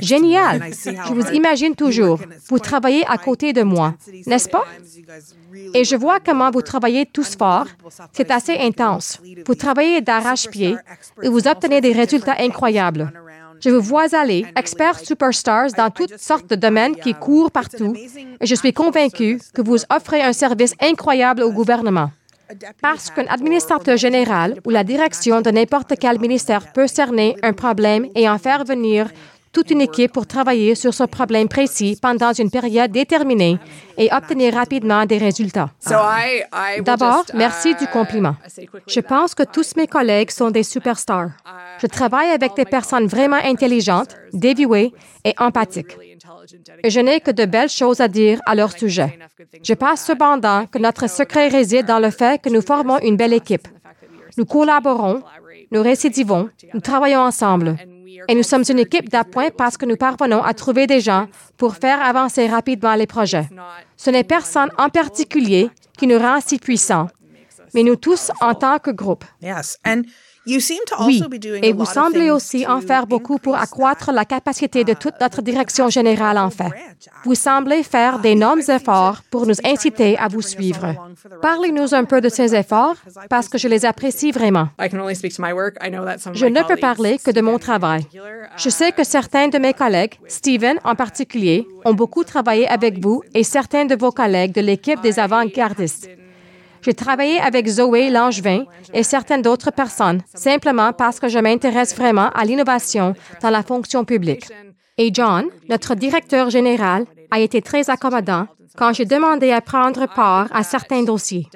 Génial. 0.03 0.63
Je 0.73 1.15
vous 1.15 1.31
imagine 1.33 1.75
toujours. 1.75 2.21
Vous 2.49 2.59
travaillez 2.59 3.05
à 3.09 3.17
côté 3.17 3.55
de 3.55 3.63
moi, 3.63 3.95
n'est-ce 4.27 4.51
pas? 4.51 4.65
Et 5.73 5.85
je 5.85 5.97
vois 5.97 6.21
comment 6.21 6.51
vous 6.51 6.63
travaillez 6.63 7.07
tous 7.07 7.35
fort. 7.35 7.67
C'est 8.13 8.31
assez 8.31 8.59
intense. 8.59 9.21
Vous 9.47 9.55
travaillez 9.55 10.03
d'arrache-pied 10.03 10.77
et 11.23 11.29
vous 11.29 11.49
obtenez 11.49 11.81
des 11.81 11.93
résultats 11.93 12.37
incroyables. 12.39 13.11
Je 13.61 13.71
vous 13.71 13.81
vois 13.81 14.15
aller, 14.15 14.47
experts 14.57 15.01
superstars 15.01 15.73
dans 15.77 15.91
toutes 15.91 16.19
sortes 16.19 16.51
de 16.51 16.55
domaines 16.55 16.97
qui 16.97 17.15
courent 17.15 17.51
partout, 17.51 17.95
et 18.41 18.47
je 18.47 18.55
suis 18.55 18.73
convaincu 18.73 19.41
que 19.55 19.63
vous 19.63 19.79
offrez 19.91 20.23
un 20.23 20.33
service 20.33 20.75
incroyable 20.81 21.43
au 21.43 21.53
gouvernement. 21.53 22.11
Parce 22.83 23.11
qu'un 23.11 23.27
administrateur 23.27 23.97
général 23.97 24.61
ou 24.67 24.71
la 24.71 24.85
direction 24.85 25.41
de 25.41 25.51
n'importe 25.51 25.95
quel 25.99 26.21
ministère 26.21 26.73
peut 26.73 26.87
cerner 26.87 27.37
un 27.43 27.55
problème 27.55 28.07
et 28.15 28.29
en 28.29 28.39
faire 28.39 28.65
venir 28.65 29.09
toute 29.55 29.71
une 29.71 29.81
équipe 29.81 30.13
pour 30.13 30.27
travailler 30.27 30.75
sur 30.75 30.93
ce 30.93 31.05
problème 31.05 31.49
précis 31.49 31.97
pendant 32.03 32.33
une 32.33 32.51
période 32.51 32.91
déterminée 32.91 33.57
et 33.97 34.13
obtenir 34.13 34.53
rapidement 34.55 35.07
des 35.07 35.17
résultats. 35.17 35.71
D'abord, 36.81 37.25
merci 37.33 37.75
du 37.77 37.87
compliment. 37.87 38.37
Je 38.87 39.01
pense 39.01 39.35
que 39.35 39.45
tous 39.45 39.77
mes 39.77 39.87
collègues 39.87 40.33
sont 40.33 40.51
des 40.51 40.65
superstars. 40.65 41.31
Je 41.81 41.87
travaille 41.87 42.31
avec 42.31 42.55
des 42.55 42.65
personnes 42.65 43.07
vraiment 43.07 43.43
intelligentes, 43.43 44.17
dévouées 44.33 44.93
et 45.25 45.35
empathiques. 45.39 45.97
Et 46.83 46.91
je 46.91 47.01
n'ai 47.01 47.21
que 47.21 47.31
de 47.31 47.47
belles 47.47 47.71
choses 47.71 48.01
à 48.01 48.09
dire 48.09 48.41
à 48.47 48.55
leur 48.55 48.73
sujet. 48.77 49.19
Je 49.63 49.75
pense 49.75 50.01
cependant 50.01 50.67
que 50.67 50.79
notre 50.79 51.09
secret 51.09 51.49
réside 51.49 51.87
dans 51.87 52.01
le 52.01 52.11
fait 52.11 52.43
que 52.43 52.51
nous 52.51 52.61
formons 52.61 52.99
une 52.99 53.17
belle 53.17 53.33
équipe. 53.33 53.69
Nous 54.37 54.45
collaborons, 54.45 55.23
nous 55.71 55.83
récidivons, 55.83 56.51
nous 56.75 56.81
travaillons 56.81 57.21
ensemble. 57.21 57.77
Et 58.29 58.35
nous 58.35 58.43
sommes 58.43 58.65
une 58.69 58.79
équipe 58.79 59.09
d'appoint 59.09 59.51
parce 59.51 59.77
que 59.77 59.87
nous 59.87 59.97
parvenons 59.97 60.43
à 60.43 60.55
trouver 60.55 60.87
des 60.87 61.01
gens 61.01 61.27
pour 61.57 61.77
faire 61.77 62.03
avancer 62.03 62.47
rapidement 62.47 62.95
les 62.95 63.07
projets. 63.07 63.49
Ce 63.97 64.11
n'est 64.11 64.25
personne 64.25 64.71
en 64.79 64.89
particulier 64.89 65.71
qui 65.99 66.07
nous 66.07 66.19
rend 66.19 66.41
si 66.41 66.59
puissants, 66.59 67.09
mais 67.75 67.83
nous 67.83 67.97
tous 67.97 68.31
en 68.41 68.55
tant 68.55 68.79
que 68.79 68.91
groupe. 68.91 69.25
Oui, 70.47 71.23
et 71.63 71.73
vous 71.73 71.85
semblez 71.87 72.31
aussi 72.31 72.67
en 72.67 72.81
faire 72.81 73.07
beaucoup 73.07 73.39
pour 73.39 73.57
accroître 73.57 74.13
la 74.13 74.25
capacité 74.25 74.85
de 74.85 74.93
toute 74.93 75.15
notre 75.21 75.41
direction 75.43 75.89
générale 75.89 76.39
en 76.39 76.51
fait. 76.51 76.71
Vous 77.25 77.35
semblez 77.35 77.83
faire 77.83 78.19
d'énormes 78.19 78.61
efforts 78.69 79.23
pour 79.31 79.47
nous 79.47 79.55
inciter 79.65 80.19
à 80.19 80.29
vous 80.29 80.43
suivre. 80.43 80.95
Parlez-nous 81.41 81.95
un 81.95 82.05
peu 82.05 82.21
de 82.21 82.29
ces 82.29 82.55
efforts 82.55 82.97
parce 83.31 83.49
que 83.49 83.59
je 83.59 83.69
les 83.69 83.85
apprécie 83.87 84.33
vraiment. 84.33 84.69
Je 84.79 86.47
ne 86.47 86.63
peux 86.63 86.77
parler 86.77 87.19
que 87.19 87.31
de 87.31 87.41
mon 87.41 87.59
travail. 87.59 88.07
Je 88.57 88.69
sais 88.69 88.93
que 88.93 89.05
certains 89.05 89.49
de 89.49 89.59
mes 89.59 89.73
collègues, 89.73 90.19
Stephen 90.29 90.79
en 90.85 90.95
particulier, 90.95 91.67
ont 91.85 91.95
beaucoup 91.95 92.25
travaillé 92.25 92.69
avec 92.69 93.03
vous 93.03 93.23
et 93.35 93.45
certains 93.45 93.87
de 93.87 93.95
vos 93.95 94.11
collègues 94.11 94.53
de 94.53 94.61
l'équipe 94.61 95.01
des 95.01 95.19
avant-gardistes. 95.19 96.09
J'ai 96.85 96.93
travaillé 96.93 97.41
avec 97.41 97.67
Zoé 97.67 98.11
Langevin 98.11 98.65
et 98.93 99.03
certaines 99.03 99.41
d'autres 99.41 99.71
personnes, 99.71 100.21
simplement 100.35 100.93
parce 100.93 101.19
que 101.19 101.29
je 101.29 101.39
m'intéresse 101.39 101.97
vraiment 101.97 102.29
à 102.35 102.45
l'innovation 102.45 103.15
dans 103.41 103.49
la 103.49 103.63
fonction 103.63 104.05
publique. 104.05 104.49
Et 104.99 105.11
John, 105.13 105.47
notre 105.71 105.95
directeur 105.95 106.51
général, 106.51 107.07
a 107.31 107.41
été 107.41 107.63
très 107.63 107.89
accommodant 107.89 108.47
quand 108.77 108.93
j'ai 108.93 109.07
demandé 109.07 109.51
à 109.51 109.63
prendre 109.63 110.07
part 110.15 110.49
à 110.53 110.63
certains 110.63 111.05
dossiers. 111.05 111.47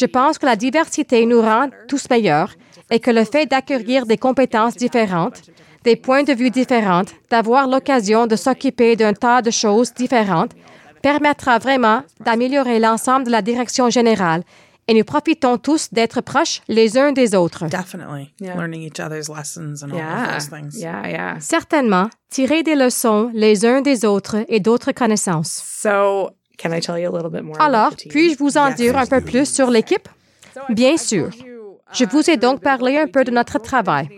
Je 0.00 0.06
pense 0.06 0.38
que 0.38 0.46
la 0.46 0.56
diversité 0.56 1.26
nous 1.26 1.42
rend 1.42 1.68
tous 1.86 2.08
meilleurs 2.08 2.54
et 2.90 2.98
que 2.98 3.10
le 3.10 3.24
fait 3.24 3.44
d'accueillir 3.44 4.06
des 4.06 4.16
compétences 4.16 4.76
différentes, 4.76 5.42
des 5.84 5.96
points 5.96 6.22
de 6.22 6.32
vue 6.32 6.50
différents, 6.50 7.02
d'avoir 7.30 7.68
l'occasion 7.68 8.26
de 8.26 8.36
s'occuper 8.36 8.96
d'un 8.96 9.12
tas 9.12 9.42
de 9.42 9.50
choses 9.50 9.92
différentes, 9.92 10.52
permettra 11.02 11.58
vraiment 11.58 12.02
d'améliorer 12.20 12.78
l'ensemble 12.78 13.26
de 13.26 13.30
la 13.30 13.42
direction 13.42 13.90
générale 13.90 14.42
et 14.88 14.94
nous 14.94 15.04
profitons 15.04 15.58
tous 15.58 15.92
d'être 15.92 16.22
proches 16.22 16.62
les 16.66 16.96
uns 16.96 17.12
des 17.12 17.34
autres. 17.34 17.64
Certainement, 21.38 22.10
tirer 22.30 22.62
des 22.62 22.74
leçons 22.74 23.30
les 23.34 23.66
uns 23.66 23.82
des 23.82 24.04
autres 24.04 24.44
et 24.48 24.60
d'autres 24.60 24.92
connaissances. 24.92 25.62
Alors, 27.60 27.92
puis-je 28.08 28.38
vous 28.38 28.56
en 28.56 28.70
dire 28.72 28.98
un 28.98 29.06
peu 29.06 29.20
plus 29.20 29.48
sur 29.48 29.70
l'équipe? 29.70 30.08
Bien 30.70 30.96
sûr. 30.96 31.30
Je 31.92 32.04
vous 32.04 32.28
ai 32.28 32.36
donc 32.36 32.60
parlé 32.60 32.98
un 32.98 33.06
peu 33.06 33.24
de 33.24 33.30
notre 33.30 33.58
travail. 33.58 34.08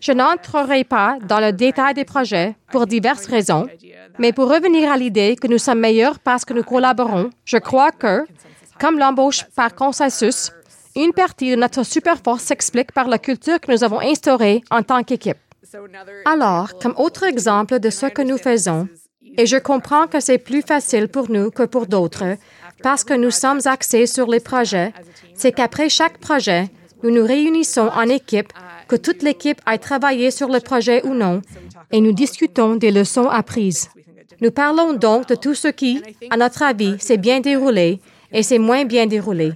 Je 0.00 0.12
n'entrerai 0.12 0.82
pas 0.84 1.18
dans 1.24 1.38
le 1.38 1.52
détail 1.52 1.94
des 1.94 2.04
projets 2.04 2.56
pour 2.72 2.86
diverses 2.86 3.26
raisons, 3.26 3.66
mais 4.18 4.32
pour 4.32 4.48
revenir 4.48 4.90
à 4.90 4.96
l'idée 4.96 5.36
que 5.36 5.46
nous 5.46 5.58
sommes 5.58 5.78
meilleurs 5.80 6.18
parce 6.18 6.44
que 6.44 6.52
nous 6.52 6.64
collaborons, 6.64 7.30
je 7.44 7.58
crois 7.58 7.92
que, 7.92 8.24
comme 8.80 8.98
l'embauche 8.98 9.44
par 9.54 9.74
consensus, 9.74 10.50
une 10.96 11.12
partie 11.12 11.50
de 11.50 11.56
notre 11.56 11.84
superforce 11.84 12.42
s'explique 12.42 12.92
par 12.92 13.08
la 13.08 13.18
culture 13.18 13.60
que 13.60 13.70
nous 13.70 13.84
avons 13.84 14.00
instaurée 14.00 14.64
en 14.70 14.82
tant 14.82 15.02
qu'équipe. 15.02 15.36
Alors, 16.24 16.78
comme 16.80 16.94
autre 16.96 17.24
exemple 17.24 17.78
de 17.78 17.90
ce 17.90 18.06
que 18.06 18.22
nous 18.22 18.38
faisons, 18.38 18.88
et 19.36 19.46
je 19.46 19.58
comprends 19.58 20.08
que 20.08 20.18
c'est 20.18 20.38
plus 20.38 20.62
facile 20.62 21.08
pour 21.08 21.30
nous 21.30 21.50
que 21.50 21.62
pour 21.62 21.86
d'autres, 21.86 22.36
parce 22.82 23.04
que 23.04 23.14
nous 23.14 23.30
sommes 23.30 23.60
axés 23.66 24.06
sur 24.06 24.26
les 24.26 24.40
projets, 24.40 24.92
c'est 25.34 25.52
qu'après 25.52 25.88
chaque 25.88 26.18
projet, 26.18 26.68
nous 27.02 27.10
nous 27.10 27.24
réunissons 27.24 27.90
en 27.94 28.08
équipe, 28.08 28.52
que 28.88 28.96
toute 28.96 29.22
l'équipe 29.22 29.60
ait 29.70 29.78
travaillé 29.78 30.32
sur 30.32 30.48
le 30.48 30.58
projet 30.58 31.04
ou 31.06 31.14
non, 31.14 31.42
et 31.92 32.00
nous 32.00 32.12
discutons 32.12 32.74
des 32.74 32.90
leçons 32.90 33.28
apprises. 33.28 33.90
Nous 34.40 34.50
parlons 34.50 34.94
donc 34.94 35.28
de 35.28 35.34
tout 35.34 35.54
ce 35.54 35.68
qui, 35.68 36.02
à 36.30 36.36
notre 36.36 36.62
avis, 36.62 36.98
s'est 36.98 37.18
bien 37.18 37.40
déroulé 37.40 38.00
et 38.32 38.42
c'est 38.42 38.58
moins 38.58 38.84
bien 38.84 39.06
déroulé. 39.06 39.52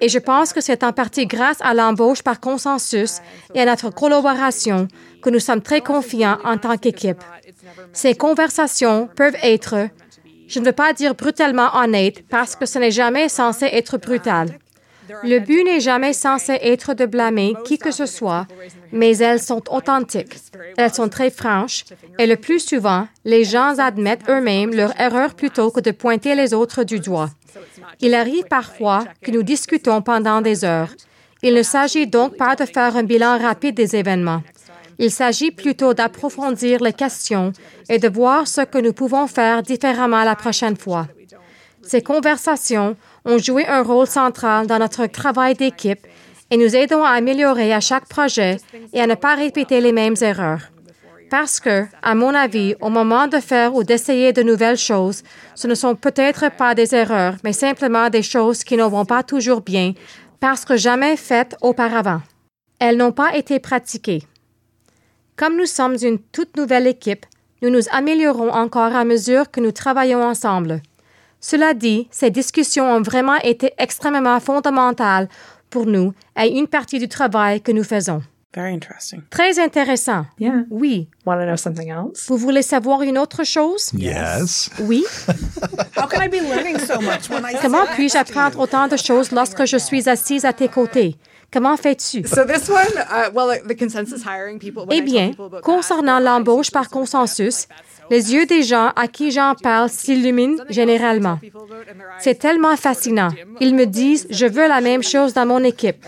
Et 0.00 0.08
je 0.08 0.18
pense 0.18 0.52
que 0.52 0.60
c'est 0.60 0.82
en 0.82 0.92
partie 0.92 1.26
grâce 1.26 1.58
à 1.60 1.74
l'embauche 1.74 2.22
par 2.22 2.40
consensus 2.40 3.20
et 3.54 3.60
à 3.60 3.64
notre 3.64 3.90
collaboration 3.90 4.88
que 5.22 5.30
nous 5.30 5.38
sommes 5.38 5.62
très 5.62 5.80
confiants 5.80 6.38
en 6.44 6.58
tant 6.58 6.76
qu'équipe. 6.76 7.22
Ces 7.92 8.14
conversations 8.14 9.08
peuvent 9.14 9.36
être, 9.42 9.88
je 10.48 10.58
ne 10.58 10.64
veux 10.64 10.72
pas 10.72 10.92
dire 10.92 11.14
brutalement 11.14 11.70
honnêtes 11.76 12.26
parce 12.28 12.56
que 12.56 12.66
ce 12.66 12.78
n'est 12.80 12.90
jamais 12.90 13.28
censé 13.28 13.66
être 13.66 13.96
brutal. 13.98 14.58
Le 15.24 15.38
but 15.40 15.64
n'est 15.64 15.80
jamais 15.80 16.12
censé 16.12 16.52
être 16.62 16.94
de 16.94 17.06
blâmer 17.06 17.54
qui 17.64 17.78
que 17.78 17.90
ce 17.90 18.06
soit, 18.06 18.46
mais 18.92 19.16
elles 19.18 19.40
sont 19.40 19.62
authentiques. 19.72 20.36
Elles 20.76 20.94
sont 20.94 21.08
très 21.08 21.30
franches 21.30 21.84
et 22.18 22.26
le 22.26 22.36
plus 22.36 22.60
souvent, 22.60 23.08
les 23.24 23.44
gens 23.44 23.78
admettent 23.78 24.28
eux-mêmes 24.28 24.74
leur 24.74 24.98
erreur 25.00 25.34
plutôt 25.34 25.70
que 25.70 25.80
de 25.80 25.90
pointer 25.90 26.34
les 26.34 26.54
autres 26.54 26.84
du 26.84 27.00
doigt. 27.00 27.30
Il 28.00 28.14
arrive 28.14 28.44
parfois 28.44 29.04
que 29.22 29.30
nous 29.30 29.42
discutons 29.42 30.02
pendant 30.02 30.40
des 30.40 30.64
heures. 30.64 30.90
Il 31.42 31.54
ne 31.54 31.62
s'agit 31.62 32.06
donc 32.06 32.36
pas 32.36 32.54
de 32.54 32.64
faire 32.64 32.96
un 32.96 33.02
bilan 33.02 33.38
rapide 33.38 33.74
des 33.74 33.96
événements. 33.96 34.42
Il 34.98 35.10
s'agit 35.10 35.50
plutôt 35.50 35.94
d'approfondir 35.94 36.80
les 36.80 36.92
questions 36.92 37.52
et 37.88 37.98
de 37.98 38.08
voir 38.08 38.46
ce 38.46 38.60
que 38.60 38.78
nous 38.78 38.92
pouvons 38.92 39.26
faire 39.26 39.62
différemment 39.62 40.22
la 40.22 40.36
prochaine 40.36 40.76
fois. 40.76 41.08
Ces 41.82 42.02
conversations 42.02 42.96
ont 43.24 43.38
joué 43.38 43.66
un 43.66 43.82
rôle 43.82 44.06
central 44.06 44.66
dans 44.66 44.78
notre 44.78 45.06
travail 45.06 45.54
d'équipe 45.54 46.06
et 46.50 46.56
nous 46.56 46.76
aidons 46.76 47.02
à 47.02 47.10
améliorer 47.10 47.72
à 47.72 47.80
chaque 47.80 48.08
projet 48.08 48.58
et 48.92 49.00
à 49.00 49.06
ne 49.06 49.14
pas 49.14 49.34
répéter 49.34 49.80
les 49.80 49.92
mêmes 49.92 50.16
erreurs. 50.20 50.70
Parce 51.30 51.60
que, 51.60 51.86
à 52.02 52.14
mon 52.14 52.34
avis, 52.34 52.74
au 52.82 52.90
moment 52.90 53.26
de 53.26 53.38
faire 53.38 53.74
ou 53.74 53.84
d'essayer 53.84 54.34
de 54.34 54.42
nouvelles 54.42 54.76
choses, 54.76 55.22
ce 55.54 55.66
ne 55.66 55.74
sont 55.74 55.94
peut-être 55.94 56.50
pas 56.54 56.74
des 56.74 56.94
erreurs, 56.94 57.36
mais 57.42 57.54
simplement 57.54 58.10
des 58.10 58.22
choses 58.22 58.64
qui 58.64 58.76
ne 58.76 58.84
vont 58.84 59.06
pas 59.06 59.22
toujours 59.22 59.62
bien 59.62 59.94
parce 60.40 60.64
que 60.64 60.76
jamais 60.76 61.16
faites 61.16 61.56
auparavant. 61.62 62.20
Elles 62.80 62.96
n'ont 62.96 63.12
pas 63.12 63.36
été 63.36 63.60
pratiquées. 63.60 64.24
Comme 65.36 65.56
nous 65.56 65.66
sommes 65.66 65.96
une 66.02 66.18
toute 66.18 66.56
nouvelle 66.56 66.86
équipe, 66.86 67.24
nous 67.62 67.70
nous 67.70 67.88
améliorons 67.92 68.50
encore 68.50 68.94
à 68.94 69.04
mesure 69.04 69.50
que 69.50 69.60
nous 69.60 69.72
travaillons 69.72 70.22
ensemble. 70.22 70.82
Cela 71.44 71.74
dit, 71.74 72.06
ces 72.12 72.30
discussions 72.30 72.86
ont 72.86 73.02
vraiment 73.02 73.36
été 73.42 73.72
extrêmement 73.76 74.38
fondamentales 74.38 75.28
pour 75.70 75.86
nous 75.86 76.14
et 76.40 76.56
une 76.56 76.68
partie 76.68 77.00
du 77.00 77.08
travail 77.08 77.60
que 77.60 77.72
nous 77.72 77.82
faisons. 77.82 78.22
Very 78.54 78.72
interesting. 78.72 79.22
Très 79.30 79.58
intéressant. 79.58 80.26
Yeah. 80.38 80.64
Oui. 80.70 81.08
Want 81.24 81.38
to 81.38 81.46
know 81.46 81.56
something 81.56 81.88
else? 81.88 82.26
Vous 82.28 82.36
voulez 82.36 82.62
savoir 82.62 83.02
une 83.02 83.18
autre 83.18 83.44
chose? 83.44 83.90
Yes. 83.94 84.70
Oui. 84.80 85.04
How 85.96 86.06
can 86.06 86.22
I 86.22 86.28
be 86.28 86.40
learning 86.40 86.78
so 86.78 87.00
much 87.00 87.28
when 87.30 87.44
I 87.44 87.56
Comment 87.60 87.86
puis-je 87.94 88.16
apprendre 88.16 88.60
autant 88.60 88.88
de 88.88 88.96
choses 88.96 89.32
lorsque 89.32 89.64
je 89.64 89.78
suis 89.78 90.08
assise 90.08 90.44
à 90.44 90.52
tes 90.52 90.68
côtés? 90.68 91.16
Comment 91.50 91.76
fais-tu? 91.76 92.24
So 92.26 92.44
this 92.44 92.68
one, 92.68 92.86
uh, 93.10 93.30
well, 93.34 93.58
the 93.66 93.74
consensus 93.74 94.22
hiring 94.22 94.58
people. 94.58 94.86
when 94.86 94.96
I 94.96 95.00
Eh 95.00 95.02
bien, 95.02 95.32
concernant 95.62 96.18
that, 96.18 96.20
l'embauche 96.20 96.70
par 96.70 96.88
consensus, 96.88 97.66
les 98.12 98.24
yeux 98.34 98.46
des 98.46 98.62
gens 98.62 98.88
à 98.94 99.08
qui 99.08 99.30
j'en 99.30 99.54
parle 99.54 99.88
s'illuminent 99.88 100.62
généralement. 100.68 101.38
C'est 102.18 102.38
tellement 102.38 102.76
fascinant. 102.76 103.30
Ils 103.60 103.74
me 103.74 103.86
disent, 103.86 104.26
je 104.30 104.46
veux 104.46 104.68
la 104.68 104.80
même 104.80 105.02
chose 105.02 105.32
dans 105.32 105.46
mon 105.46 105.62
équipe. 105.64 106.04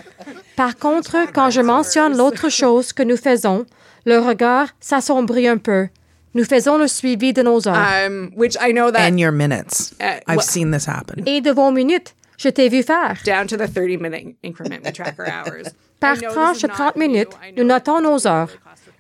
Par 0.56 0.76
contre, 0.76 1.16
quand 1.32 1.50
je 1.50 1.62
mentionne 1.62 2.16
l'autre 2.16 2.48
chose 2.50 2.92
que 2.92 3.02
nous 3.02 3.16
faisons, 3.16 3.64
le 4.04 4.18
regard 4.18 4.68
s'assombrit 4.80 5.48
un 5.48 5.56
peu. 5.58 5.88
Nous 6.34 6.44
faisons 6.44 6.76
le 6.78 6.88
suivi 6.88 7.32
de 7.32 7.42
nos 7.42 7.66
heures. 7.68 7.86
um, 8.06 8.30
which 8.36 8.56
I 8.60 8.72
know 8.72 8.90
that 8.90 9.08
and 9.08 9.18
your 9.18 9.32
minutes. 9.32 9.94
Uh, 10.00 10.18
I've 10.28 10.36
well- 10.36 10.40
seen 10.42 10.72
this 10.72 10.86
happen. 10.88 11.22
Et 11.26 11.40
de 11.40 11.52
vos 11.52 11.70
minutes, 11.70 12.14
je 12.36 12.48
t'ai 12.50 12.68
vu 12.68 12.82
faire. 12.82 13.14
down 13.24 13.46
to 13.46 13.56
the 13.56 13.68
30 13.72 13.98
minute 14.00 14.36
increment 14.44 14.80
we 14.84 14.92
track 14.92 15.14
our 15.18 15.26
hours. 15.28 15.68
Par 16.00 16.16
tranche 16.18 16.60
de 16.60 16.66
not 16.68 16.74
30 16.74 16.96
new. 16.96 17.08
minutes, 17.08 17.32
nous 17.56 17.64
notons 17.64 18.00
nos 18.02 18.26
heures. 18.26 18.50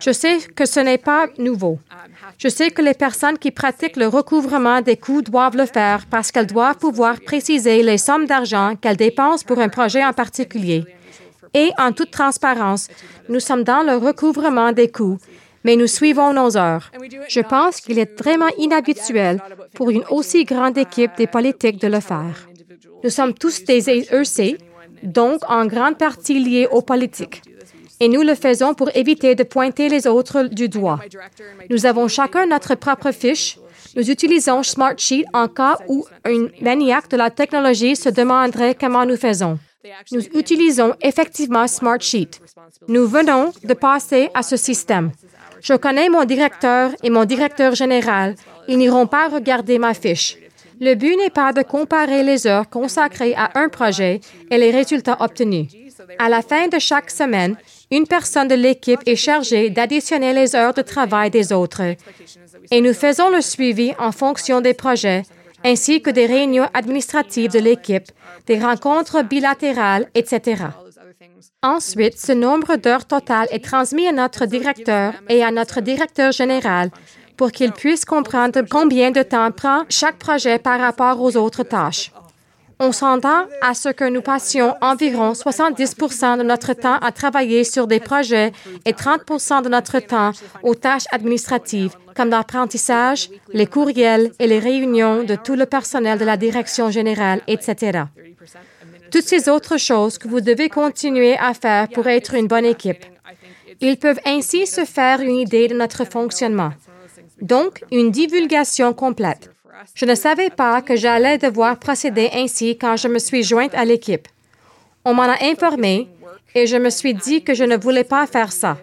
Je 0.04 0.12
sais 0.12 0.36
que 0.54 0.66
ce 0.66 0.80
n'est 0.80 0.98
pas 0.98 1.28
nouveau. 1.38 1.78
Je 2.36 2.48
sais 2.48 2.70
que 2.70 2.82
les 2.82 2.92
personnes 2.92 3.38
qui 3.38 3.50
pratiquent 3.50 3.96
le 3.96 4.06
recouvrement 4.06 4.82
des 4.82 4.98
coûts 4.98 5.22
doivent 5.22 5.56
le 5.56 5.64
faire 5.64 6.04
parce 6.10 6.30
qu'elles 6.30 6.46
doivent 6.46 6.76
pouvoir 6.76 7.20
préciser 7.20 7.82
les 7.82 7.96
sommes 7.96 8.26
d'argent 8.26 8.76
qu'elles 8.78 8.98
dépensent 8.98 9.46
pour 9.46 9.60
un 9.60 9.70
projet 9.70 10.04
en 10.04 10.12
particulier. 10.12 10.84
Et 11.54 11.70
en 11.78 11.92
toute 11.92 12.10
transparence, 12.10 12.88
nous 13.30 13.40
sommes 13.40 13.64
dans 13.64 13.82
le 13.82 13.96
recouvrement 13.96 14.72
des 14.72 14.90
coûts, 14.90 15.16
mais 15.64 15.74
nous 15.74 15.86
suivons 15.86 16.34
nos 16.34 16.54
heures. 16.54 16.90
Je 17.28 17.40
pense 17.40 17.80
qu'il 17.80 17.98
est 17.98 18.20
vraiment 18.20 18.52
inhabituel 18.58 19.40
pour 19.74 19.88
une 19.88 20.04
aussi 20.10 20.44
grande 20.44 20.76
équipe 20.76 21.12
des 21.16 21.28
politiques 21.28 21.80
de 21.80 21.88
le 21.88 22.00
faire. 22.00 22.46
Nous 23.02 23.10
sommes 23.10 23.32
tous 23.32 23.64
des 23.64 23.88
EC, 23.88 24.58
donc 25.02 25.38
en 25.48 25.64
grande 25.64 25.96
partie 25.96 26.38
liés 26.38 26.68
aux 26.70 26.82
politiques. 26.82 27.40
Et 28.00 28.08
nous 28.08 28.22
le 28.22 28.34
faisons 28.34 28.74
pour 28.74 28.90
éviter 28.94 29.34
de 29.34 29.44
pointer 29.44 29.88
les 29.88 30.06
autres 30.06 30.44
du 30.44 30.68
doigt. 30.68 31.00
Nous 31.70 31.86
avons 31.86 32.08
chacun 32.08 32.46
notre 32.46 32.74
propre 32.74 33.12
fiche. 33.12 33.58
Nous 33.96 34.10
utilisons 34.10 34.62
Smartsheet 34.62 35.24
en 35.32 35.46
cas 35.48 35.78
où 35.88 36.04
un 36.24 36.48
maniaque 36.60 37.08
de 37.08 37.16
la 37.16 37.30
technologie 37.30 37.94
se 37.94 38.08
demanderait 38.08 38.74
comment 38.74 39.06
nous 39.06 39.16
faisons. 39.16 39.58
Nous 40.10 40.24
utilisons 40.34 40.94
effectivement 41.00 41.66
Smartsheet. 41.66 42.30
Nous 42.88 43.06
venons 43.06 43.52
de 43.62 43.74
passer 43.74 44.30
à 44.34 44.42
ce 44.42 44.56
système. 44.56 45.12
Je 45.60 45.74
connais 45.74 46.08
mon 46.08 46.24
directeur 46.24 46.90
et 47.02 47.10
mon 47.10 47.24
directeur 47.24 47.74
général. 47.74 48.34
Ils 48.66 48.78
n'iront 48.78 49.06
pas 49.06 49.28
regarder 49.28 49.78
ma 49.78 49.94
fiche. 49.94 50.36
Le 50.80 50.94
but 50.94 51.16
n'est 51.16 51.30
pas 51.30 51.52
de 51.52 51.62
comparer 51.62 52.22
les 52.22 52.46
heures 52.46 52.68
consacrées 52.68 53.34
à 53.34 53.50
un 53.54 53.68
projet 53.68 54.20
et 54.50 54.58
les 54.58 54.70
résultats 54.70 55.16
obtenus. 55.20 55.68
À 56.18 56.28
la 56.28 56.42
fin 56.42 56.68
de 56.68 56.78
chaque 56.78 57.10
semaine, 57.10 57.56
une 57.90 58.06
personne 58.06 58.48
de 58.48 58.54
l'équipe 58.54 59.00
est 59.06 59.16
chargée 59.16 59.70
d'additionner 59.70 60.32
les 60.32 60.54
heures 60.54 60.74
de 60.74 60.82
travail 60.82 61.30
des 61.30 61.52
autres. 61.52 61.82
Et 62.70 62.80
nous 62.80 62.94
faisons 62.94 63.30
le 63.30 63.40
suivi 63.40 63.92
en 63.98 64.12
fonction 64.12 64.60
des 64.60 64.74
projets, 64.74 65.22
ainsi 65.64 66.02
que 66.02 66.10
des 66.10 66.26
réunions 66.26 66.68
administratives 66.74 67.50
de 67.50 67.58
l'équipe, 67.58 68.10
des 68.46 68.58
rencontres 68.58 69.22
bilatérales, 69.22 70.08
etc. 70.14 70.64
Ensuite, 71.62 72.18
ce 72.18 72.32
nombre 72.32 72.76
d'heures 72.76 73.06
totales 73.06 73.48
est 73.50 73.64
transmis 73.64 74.06
à 74.06 74.12
notre 74.12 74.44
directeur 74.44 75.14
et 75.28 75.42
à 75.42 75.50
notre 75.50 75.80
directeur 75.80 76.32
général 76.32 76.90
pour 77.36 77.50
qu'ils 77.50 77.72
puissent 77.72 78.04
comprendre 78.04 78.60
combien 78.70 79.10
de 79.10 79.22
temps 79.22 79.50
prend 79.50 79.82
chaque 79.88 80.18
projet 80.18 80.58
par 80.58 80.78
rapport 80.78 81.20
aux 81.20 81.36
autres 81.36 81.64
tâches. 81.64 82.12
On 82.80 82.92
s'entend 82.92 83.46
à 83.62 83.74
ce 83.74 83.88
que 83.88 84.08
nous 84.08 84.22
passions 84.22 84.74
environ 84.80 85.32
70% 85.32 86.38
de 86.38 86.42
notre 86.42 86.72
temps 86.72 86.98
à 86.98 87.12
travailler 87.12 87.64
sur 87.64 87.86
des 87.86 88.00
projets 88.00 88.52
et 88.84 88.92
30% 88.92 89.62
de 89.62 89.68
notre 89.68 90.00
temps 90.00 90.32
aux 90.62 90.74
tâches 90.74 91.06
administratives, 91.12 91.94
comme 92.16 92.30
l'apprentissage, 92.30 93.30
les 93.52 93.66
courriels 93.66 94.32
et 94.38 94.46
les 94.46 94.58
réunions 94.58 95.22
de 95.22 95.36
tout 95.36 95.54
le 95.54 95.66
personnel 95.66 96.18
de 96.18 96.24
la 96.24 96.36
direction 96.36 96.90
générale, 96.90 97.42
etc. 97.46 98.04
Toutes 99.10 99.28
ces 99.28 99.48
autres 99.48 99.78
choses 99.78 100.18
que 100.18 100.26
vous 100.26 100.40
devez 100.40 100.68
continuer 100.68 101.36
à 101.38 101.54
faire 101.54 101.88
pour 101.88 102.08
être 102.08 102.34
une 102.34 102.48
bonne 102.48 102.64
équipe. 102.64 103.04
Ils 103.80 103.98
peuvent 103.98 104.20
ainsi 104.26 104.66
se 104.66 104.84
faire 104.84 105.20
une 105.20 105.36
idée 105.36 105.68
de 105.68 105.74
notre 105.74 106.04
fonctionnement. 106.04 106.72
Donc, 107.40 107.84
une 107.92 108.10
divulgation 108.10 108.92
complète. 108.92 109.53
Je 109.94 110.04
ne 110.04 110.14
savais 110.14 110.50
pas 110.50 110.82
que 110.82 110.96
j'allais 110.96 111.38
devoir 111.38 111.78
procéder 111.78 112.30
ainsi 112.34 112.78
quand 112.78 112.96
je 112.96 113.08
me 113.08 113.18
suis 113.18 113.42
jointe 113.42 113.74
à 113.74 113.84
l'équipe. 113.84 114.28
On 115.04 115.14
m'en 115.14 115.24
a 115.24 115.44
informé 115.44 116.08
et 116.54 116.66
je 116.66 116.76
me 116.76 116.90
suis 116.90 117.14
dit 117.14 117.42
que 117.42 117.54
je 117.54 117.64
ne 117.64 117.76
voulais 117.76 118.04
pas 118.04 118.26
faire 118.26 118.52
ça. 118.52 118.78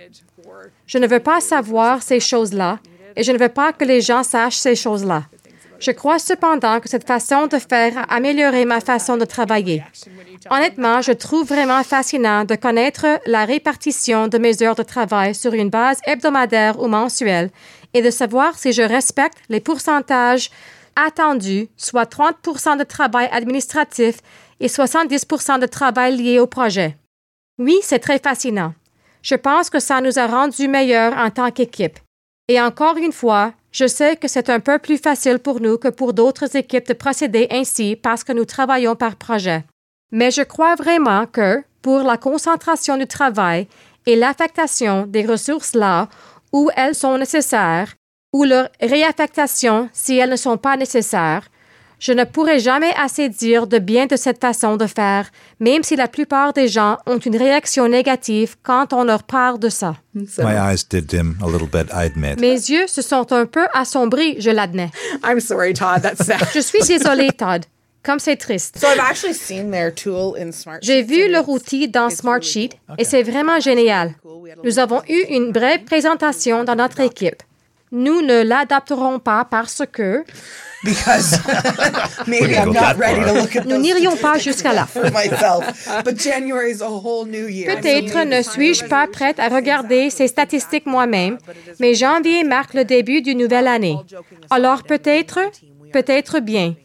Je 0.86 0.98
ne 0.98 1.08
veux 1.08 1.20
pas 1.20 1.40
savoir 1.40 2.04
ces 2.04 2.20
choses-là 2.20 2.80
et 3.16 3.24
je 3.24 3.32
ne 3.32 3.38
veux 3.38 3.50
pas 3.50 3.74
que 3.74 3.86
les 3.86 4.02
gens 4.02 4.24
sachent 4.24 4.58
ces 4.58 4.76
choses-là. 4.76 5.24
Je 5.80 5.92
crois 5.92 6.20
cependant 6.20 6.80
que 6.80 6.88
cette 6.88 7.08
façon 7.08 7.48
de 7.48 7.58
faire 7.58 7.98
a 7.98 8.14
amélioré 8.14 8.66
ma 8.66 8.82
façon 8.82 9.18
de 9.18 9.26
travailler. 9.26 9.84
Honnêtement, 10.52 11.02
je 11.02 11.12
trouve 11.12 11.48
vraiment 11.48 11.82
fascinant 11.84 12.44
de 12.44 12.54
connaître 12.56 13.08
la 13.26 13.46
répartition 13.46 14.28
de 14.28 14.38
mes 14.38 14.62
heures 14.62 14.76
de 14.76 14.84
travail 14.84 15.34
sur 15.34 15.54
une 15.54 15.70
base 15.70 16.00
hebdomadaire 16.06 16.80
ou 16.80 16.88
mensuelle 16.88 17.50
et 17.96 18.04
de 18.04 18.12
savoir 18.12 18.60
si 18.60 18.74
je 18.74 18.84
respecte 18.84 19.40
les 19.50 19.60
pourcentages 19.60 20.52
attendu, 20.96 21.70
soit 21.78 22.06
30 22.06 22.36
de 22.78 22.84
travail 22.84 23.30
administratif 23.32 24.18
et 24.60 24.68
70 24.68 25.26
de 25.60 25.66
travail 25.66 26.18
lié 26.18 26.40
au 26.40 26.48
projet. 26.48 26.98
Oui, 27.58 27.78
c'est 27.82 28.00
très 28.00 28.20
fascinant. 28.20 28.74
Je 29.22 29.36
pense 29.36 29.70
que 29.70 29.80
ça 29.80 30.02
nous 30.02 30.18
a 30.18 30.28
rendus 30.28 30.68
meilleurs 30.68 31.16
en 31.18 31.30
tant 31.30 31.52
qu'équipe. 31.52 32.00
Et 32.48 32.60
encore 32.60 32.98
une 32.98 33.12
fois, 33.12 33.54
je 33.72 33.88
sais 33.88 34.16
que 34.18 34.28
c'est 34.28 34.50
un 34.50 34.60
peu 34.60 34.80
plus 34.80 34.98
facile 34.98 35.40
pour 35.40 35.62
nous 35.62 35.78
que 35.78 35.88
pour 35.88 36.14
d'autres 36.14 36.56
équipes 36.56 36.88
de 36.88 36.94
procéder 36.94 37.48
ainsi 37.52 37.96
parce 37.96 38.24
que 38.24 38.34
nous 38.34 38.46
travaillons 38.46 38.96
par 38.96 39.16
projet. 39.16 39.64
Mais 40.12 40.32
je 40.32 40.42
crois 40.42 40.76
vraiment 40.76 41.26
que, 41.26 41.64
pour 41.82 42.00
la 42.00 42.18
concentration 42.18 42.98
du 42.98 43.08
travail 43.08 43.68
et 44.06 44.16
l'affectation 44.16 45.06
des 45.08 45.26
ressources 45.26 45.74
là 45.74 46.10
où 46.52 46.70
elles 46.76 46.96
sont 46.96 47.18
nécessaires, 47.18 47.94
ou 48.34 48.44
leur 48.44 48.70
réaffectation 48.80 49.90
si 49.94 50.18
elles 50.18 50.30
ne 50.30 50.36
sont 50.36 50.58
pas 50.58 50.78
nécessaires. 50.78 51.48
Je 52.00 52.14
ne 52.14 52.24
pourrai 52.24 52.60
jamais 52.60 52.92
assez 52.98 53.30
dire 53.30 53.68
de 53.68 53.78
bien 53.78 54.08
de 54.08 54.16
cette 54.16 54.42
façon 54.42 54.76
de 54.76 54.88
faire, 54.88 55.30
même 55.60 55.84
si 55.84 55.96
la 55.96 56.08
plupart 56.08 56.52
des 56.52 56.68
gens 56.68 56.98
ont 57.06 57.20
une 57.20 57.38
réaction 57.38 57.88
négative 57.88 58.56
quand 58.64 58.92
on 58.92 59.04
leur 59.04 59.22
parle 59.22 59.60
de 59.60 59.70
ça. 59.70 59.96
My 60.16 60.56
eyes 60.56 60.84
did 60.90 61.06
dim 61.06 61.36
a 61.44 61.48
little 61.48 61.68
bit, 61.68 61.92
I 61.94 62.06
admit. 62.06 62.38
Mes 62.40 62.56
yeux 62.56 62.88
se 62.88 63.04
sont 63.04 63.32
un 63.32 63.46
peu 63.46 63.68
assombris, 63.74 64.42
je 64.42 64.50
l'admets. 64.50 64.90
I'm 65.24 65.40
sorry, 65.40 65.76
Todd. 65.76 66.02
That's 66.02 66.26
sad. 66.26 66.42
Je 66.56 66.60
suis 66.60 66.82
désolée, 66.88 67.32
Todd. 67.34 67.66
Comme 68.04 68.18
c'est 68.18 68.38
triste. 68.38 68.80
So 68.80 68.88
I've 68.88 69.00
actually 69.00 69.36
seen 69.36 69.70
their 69.70 69.94
tool 69.94 70.36
in 70.36 70.52
Smartsheet. 70.52 70.88
J'ai 70.88 71.04
vu 71.04 71.30
leur 71.30 71.48
outil 71.48 71.88
dans 71.88 72.10
Smartsheet 72.10 72.72
et 72.98 73.04
c'est 73.04 73.22
vraiment 73.22 73.60
génial. 73.60 74.16
Nous 74.64 74.80
avons 74.80 75.04
eu 75.08 75.22
une 75.30 75.52
brève 75.52 75.84
présentation 75.84 76.64
dans 76.64 76.74
notre 76.74 77.00
équipe. 77.02 77.44
Nous 77.92 78.22
ne 78.22 78.42
l'adapterons 78.44 79.20
pas 79.20 79.46
parce 79.46 79.84
que 79.92 80.24
because 80.84 81.38
maybe 82.28 82.56
I'm 82.56 82.74
not 82.74 82.98
ready 82.98 83.22
to 83.24 83.34
look 83.34 83.56
at 83.56 83.66
nous 83.66 83.78
n'irions 83.78 84.16
pas 84.16 84.38
jusqu'à 84.38 84.74
là. 84.74 84.88
for 84.88 85.04
myself. 85.12 85.88
But 86.04 86.18
January 86.18 86.72
is 86.72 86.82
a 86.82 86.88
whole 86.88 87.28
new 87.28 87.48
year. 87.48 87.76
Peut-être 87.76 88.26
ne 88.26 88.42
suis-je 88.42 88.86
pas 88.86 89.08
prête 89.08 89.40
à 89.40 89.50
regarder 89.50 90.10
ces 90.10 90.28
statistiques 90.28 90.86
moi-même, 90.86 91.38
mais 91.80 91.94
janvier 91.94 92.44
marque 92.44 92.74
le 92.74 92.86
début 92.86 93.22
d'une 93.22 93.40
nouvelle 93.40 93.68
année. 93.68 93.98
Alors 94.50 94.84
peut-être, 94.84 95.40
peut-être 95.94 96.40
bien. 96.40 96.76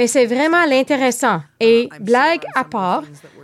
Mais 0.00 0.06
c'est 0.06 0.24
vraiment 0.24 0.64
l'intéressant. 0.64 1.42
Et 1.60 1.90
blague 2.00 2.46
à 2.54 2.64
part, 2.64 3.02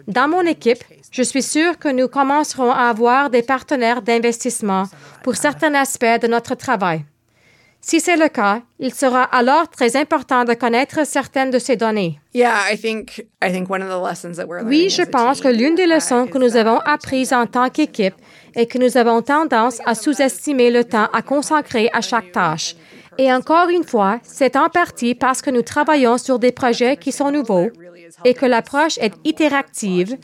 dans 0.09 0.27
mon 0.27 0.40
équipe, 0.40 0.83
je 1.11 1.21
suis 1.21 1.42
sûre 1.42 1.79
que 1.79 1.90
nous 1.90 2.09
commencerons 2.09 2.71
à 2.71 2.85
avoir 2.88 3.29
des 3.29 3.42
partenaires 3.42 4.01
d'investissement 4.01 4.85
pour 5.23 5.37
certains 5.37 5.75
aspects 5.75 6.19
de 6.23 6.29
notre 6.29 6.55
travail. 6.55 7.05
Si 7.83 8.01
c'est 8.01 8.16
le 8.16 8.29
cas, 8.29 8.62
il 8.79 8.95
sera 8.95 9.25
alors 9.25 9.69
très 9.69 9.97
important 9.97 10.45
de 10.45 10.55
connaître 10.55 11.07
certaines 11.07 11.51
de 11.51 11.59
ces 11.59 11.77
données. 11.77 12.19
Oui, 14.64 14.88
je 14.88 15.03
pense 15.03 15.42
que 15.42 15.49
l'une 15.49 15.75
des 15.75 15.85
uh, 15.85 15.95
leçons 15.95 16.27
que 16.27 16.38
nous 16.38 16.57
avons 16.57 16.79
apprises 16.87 17.35
en 17.35 17.47
tant 17.47 17.69
qu'équipe 17.69 18.14
est 18.55 18.66
que 18.66 18.79
nous 18.79 18.97
avons 18.97 19.21
tendance 19.21 19.79
à 19.85 19.95
sous-estimer 19.95 20.71
le 20.71 20.85
temps 20.85 21.09
à 21.12 21.21
consacrer 21.21 21.90
à 21.92 22.01
chaque 22.01 22.33
tâche. 22.33 22.75
Et 23.18 23.33
encore 23.33 23.68
une 23.68 23.85
fois, 23.85 24.20
c'est 24.22 24.57
en 24.57 24.68
partie 24.68 25.14
parce 25.14 25.40
que 25.42 25.50
nous 25.50 25.62
travaillons 25.62 26.18
sur 26.18 26.38
des 26.38 26.52
projets 26.52 26.96
qui 26.96 27.12
sont 27.12 27.31
nouveaux 27.31 27.68
et 28.24 28.35
que 28.35 28.46
l'approche 28.46 28.98
est 28.98 29.14
itérative 29.24 30.16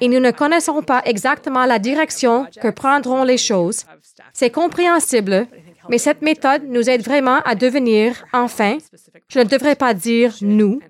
et 0.00 0.08
nous 0.08 0.20
ne 0.20 0.30
connaissons 0.30 0.82
pas 0.82 1.02
exactement 1.04 1.64
la 1.64 1.78
direction 1.78 2.46
que 2.60 2.68
prendront 2.68 3.24
les 3.24 3.38
choses. 3.38 3.84
C'est 4.32 4.50
compréhensible, 4.50 5.46
mais 5.88 5.98
cette 5.98 6.22
méthode 6.22 6.64
nous 6.66 6.88
aide 6.90 7.02
vraiment 7.02 7.40
à 7.44 7.54
devenir, 7.54 8.24
enfin, 8.32 8.78
je 9.28 9.38
ne 9.38 9.44
devrais 9.44 9.76
pas 9.76 9.94
dire 9.94 10.34
nous, 10.40 10.80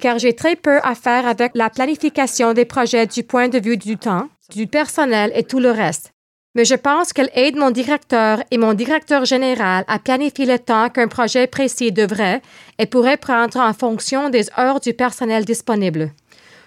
car 0.00 0.18
j'ai 0.18 0.34
très 0.34 0.56
peu 0.56 0.78
à 0.82 0.94
faire 0.94 1.26
avec 1.26 1.52
la 1.54 1.70
planification 1.70 2.52
des 2.52 2.64
projets 2.64 3.06
du 3.06 3.22
point 3.22 3.48
de 3.48 3.58
vue 3.58 3.76
du 3.76 3.96
temps, 3.96 4.28
du 4.50 4.66
personnel 4.66 5.32
et 5.34 5.44
tout 5.44 5.60
le 5.60 5.70
reste. 5.70 6.12
Mais 6.54 6.66
je 6.66 6.74
pense 6.74 7.12
qu'elle 7.14 7.30
aide 7.34 7.56
mon 7.56 7.70
directeur 7.70 8.42
et 8.50 8.58
mon 8.58 8.74
directeur 8.74 9.24
général 9.24 9.84
à 9.88 9.98
planifier 9.98 10.44
le 10.44 10.58
temps 10.58 10.90
qu'un 10.90 11.08
projet 11.08 11.46
précis 11.46 11.92
devrait 11.92 12.42
et 12.78 12.84
pourrait 12.86 13.16
prendre 13.16 13.58
en 13.58 13.72
fonction 13.72 14.28
des 14.28 14.48
heures 14.58 14.80
du 14.80 14.92
personnel 14.92 15.46
disponible. 15.46 16.10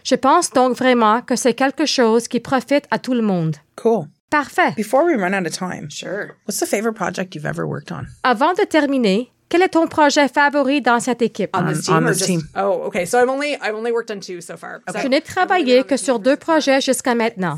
Je 0.03 0.15
pense 0.15 0.49
donc 0.51 0.75
vraiment 0.75 1.21
que 1.21 1.35
c'est 1.35 1.53
quelque 1.53 1.85
chose 1.85 2.27
qui 2.27 2.39
profite 2.39 2.85
à 2.89 2.97
tout 2.97 3.13
le 3.13 3.21
monde. 3.21 3.57
Cool. 3.75 4.05
Parfait. 4.31 4.71
Before 4.75 5.03
we 5.05 5.15
run 5.17 5.33
out 5.35 5.45
of 5.45 5.53
time, 5.55 5.87
Sure. 5.91 6.33
what's 6.47 6.59
the 6.59 6.65
favorite 6.65 6.95
project 6.95 7.35
you've 7.35 7.45
ever 7.45 7.63
worked 7.65 7.91
on? 7.91 8.05
Avant 8.23 8.53
de 8.53 8.63
terminer, 8.65 9.31
quel 9.49 9.61
est 9.61 9.69
ton 9.69 9.87
projet 9.87 10.27
favori 10.27 10.81
dans 10.81 10.99
cette 10.99 11.21
équipe? 11.21 11.51
On 11.55 11.63
this 11.71 11.83
team 11.85 11.95
on 11.95 12.03
or 12.05 12.09
this 12.09 12.17
just- 12.19 12.25
team. 12.29 12.41
Oh, 12.57 12.85
okay. 12.87 13.05
So 13.05 13.19
I've 13.19 13.29
only 13.29 13.53
I've 13.61 13.75
only 13.75 13.91
worked 13.91 14.09
on 14.09 14.19
two 14.19 14.41
so 14.41 14.57
far. 14.57 14.79
Je 14.99 15.07
n'ai 15.07 15.21
travaillé 15.21 15.83
que 15.83 15.95
sur 15.95 16.17
deux 16.19 16.37
projets 16.37 16.81
jusqu'à 16.81 17.13
maintenant. 17.13 17.57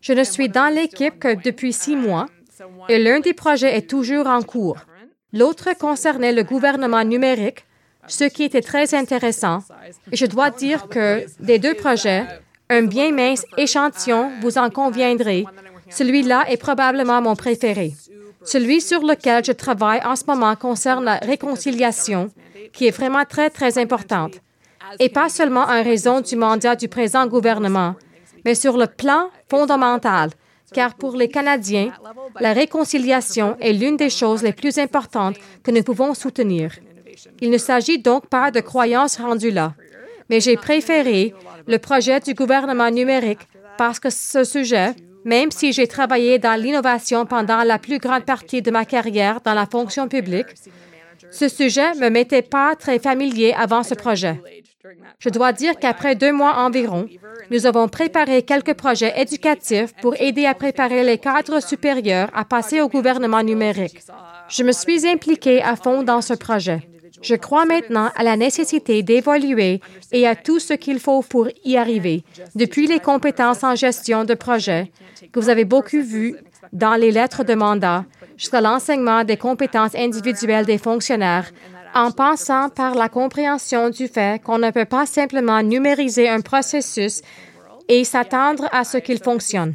Je 0.00 0.12
ne 0.12 0.24
suis 0.24 0.48
dans 0.48 0.72
l'équipe 0.72 1.18
que 1.18 1.34
depuis 1.42 1.72
six 1.72 1.96
mois. 1.96 2.26
et 2.88 2.98
l'un 2.98 3.20
des 3.20 3.34
projets 3.34 3.76
est 3.76 3.88
toujours 3.88 4.26
en 4.26 4.42
cours. 4.42 4.78
L'autre 5.32 5.68
concernait 5.78 6.32
le 6.32 6.42
gouvernement 6.42 7.04
numérique, 7.04 7.64
ce 8.06 8.24
qui 8.24 8.44
était 8.44 8.62
très 8.62 8.94
intéressant. 8.94 9.58
Et 10.10 10.16
je 10.16 10.26
dois 10.26 10.50
dire 10.50 10.88
que 10.88 11.26
des 11.40 11.58
deux 11.58 11.74
projets, 11.74 12.24
un 12.70 12.82
bien 12.82 13.12
mince 13.12 13.44
échantillon, 13.56 14.30
vous 14.40 14.56
en 14.58 14.70
conviendrez, 14.70 15.44
celui-là 15.90 16.46
est 16.48 16.56
probablement 16.56 17.20
mon 17.20 17.36
préféré. 17.36 17.92
Celui 18.44 18.80
sur 18.80 19.02
lequel 19.02 19.44
je 19.44 19.52
travaille 19.52 20.00
en 20.04 20.16
ce 20.16 20.24
moment 20.26 20.54
concerne 20.56 21.04
la 21.04 21.16
réconciliation, 21.16 22.30
qui 22.72 22.86
est 22.86 22.96
vraiment 22.96 23.24
très, 23.24 23.50
très 23.50 23.78
importante. 23.78 24.34
Et 25.00 25.08
pas 25.08 25.28
seulement 25.28 25.64
en 25.64 25.82
raison 25.82 26.20
du 26.20 26.36
mandat 26.36 26.76
du 26.76 26.88
présent 26.88 27.26
gouvernement, 27.26 27.96
mais 28.46 28.54
sur 28.54 28.76
le 28.78 28.86
plan 28.86 29.28
fondamental, 29.50 30.30
car 30.72 30.94
pour 30.94 31.16
les 31.16 31.28
Canadiens, 31.28 31.90
la 32.40 32.52
réconciliation 32.52 33.56
est 33.60 33.72
l'une 33.72 33.96
des 33.96 34.08
choses 34.08 34.44
les 34.44 34.52
plus 34.52 34.78
importantes 34.78 35.36
que 35.64 35.72
nous 35.72 35.82
pouvons 35.82 36.14
soutenir. 36.14 36.70
Il 37.40 37.50
ne 37.50 37.58
s'agit 37.58 37.98
donc 37.98 38.28
pas 38.28 38.52
de 38.52 38.60
croyances 38.60 39.16
rendues 39.16 39.50
là, 39.50 39.74
mais 40.30 40.40
j'ai 40.40 40.56
préféré 40.56 41.34
le 41.66 41.78
projet 41.78 42.20
du 42.20 42.34
gouvernement 42.34 42.90
numérique 42.90 43.48
parce 43.78 43.98
que 43.98 44.10
ce 44.10 44.44
sujet, 44.44 44.94
même 45.24 45.50
si 45.50 45.72
j'ai 45.72 45.88
travaillé 45.88 46.38
dans 46.38 46.60
l'innovation 46.60 47.26
pendant 47.26 47.64
la 47.64 47.80
plus 47.80 47.98
grande 47.98 48.24
partie 48.24 48.62
de 48.62 48.70
ma 48.70 48.84
carrière 48.84 49.40
dans 49.40 49.54
la 49.54 49.66
fonction 49.66 50.06
publique, 50.06 50.52
ce 51.32 51.48
sujet 51.48 51.94
ne 51.94 52.08
m'était 52.08 52.42
pas 52.42 52.76
très 52.76 53.00
familier 53.00 53.54
avant 53.58 53.82
ce 53.82 53.94
projet. 53.94 54.40
Je 55.18 55.28
dois 55.28 55.52
dire 55.52 55.78
qu'après 55.78 56.14
deux 56.14 56.32
mois 56.32 56.58
environ, 56.58 57.08
nous 57.50 57.66
avons 57.66 57.88
préparé 57.88 58.42
quelques 58.42 58.74
projets 58.74 59.20
éducatifs 59.20 59.94
pour 60.02 60.20
aider 60.20 60.46
à 60.46 60.54
préparer 60.54 61.02
les 61.04 61.18
cadres 61.18 61.60
supérieurs 61.60 62.30
à 62.34 62.44
passer 62.44 62.80
au 62.80 62.88
gouvernement 62.88 63.42
numérique. 63.42 64.00
Je 64.48 64.62
me 64.62 64.72
suis 64.72 65.06
impliquée 65.06 65.62
à 65.62 65.76
fond 65.76 66.02
dans 66.02 66.20
ce 66.20 66.34
projet. 66.34 66.88
Je 67.22 67.34
crois 67.34 67.64
maintenant 67.64 68.10
à 68.14 68.22
la 68.22 68.36
nécessité 68.36 69.02
d'évoluer 69.02 69.80
et 70.12 70.26
à 70.26 70.36
tout 70.36 70.58
ce 70.58 70.74
qu'il 70.74 71.00
faut 71.00 71.22
pour 71.22 71.48
y 71.64 71.76
arriver, 71.76 72.24
depuis 72.54 72.86
les 72.86 73.00
compétences 73.00 73.64
en 73.64 73.74
gestion 73.74 74.24
de 74.24 74.34
projet, 74.34 74.90
que 75.32 75.40
vous 75.40 75.48
avez 75.48 75.64
beaucoup 75.64 76.02
vues 76.02 76.36
dans 76.72 76.94
les 76.94 77.10
lettres 77.10 77.44
de 77.44 77.54
mandat, 77.54 78.04
jusqu'à 78.36 78.60
l'enseignement 78.60 79.24
des 79.24 79.36
compétences 79.36 79.94
individuelles 79.94 80.66
des 80.66 80.78
fonctionnaires, 80.78 81.50
en 81.96 82.10
passant 82.10 82.68
par 82.68 82.94
la 82.94 83.08
compréhension 83.08 83.88
du 83.88 84.06
fait 84.06 84.42
qu'on 84.42 84.58
ne 84.58 84.70
peut 84.70 84.84
pas 84.84 85.06
simplement 85.06 85.62
numériser 85.62 86.28
un 86.28 86.42
processus 86.42 87.22
et 87.88 88.04
s'attendre 88.04 88.68
à 88.70 88.84
ce 88.84 88.98
qu'il 88.98 89.18
fonctionne. 89.18 89.74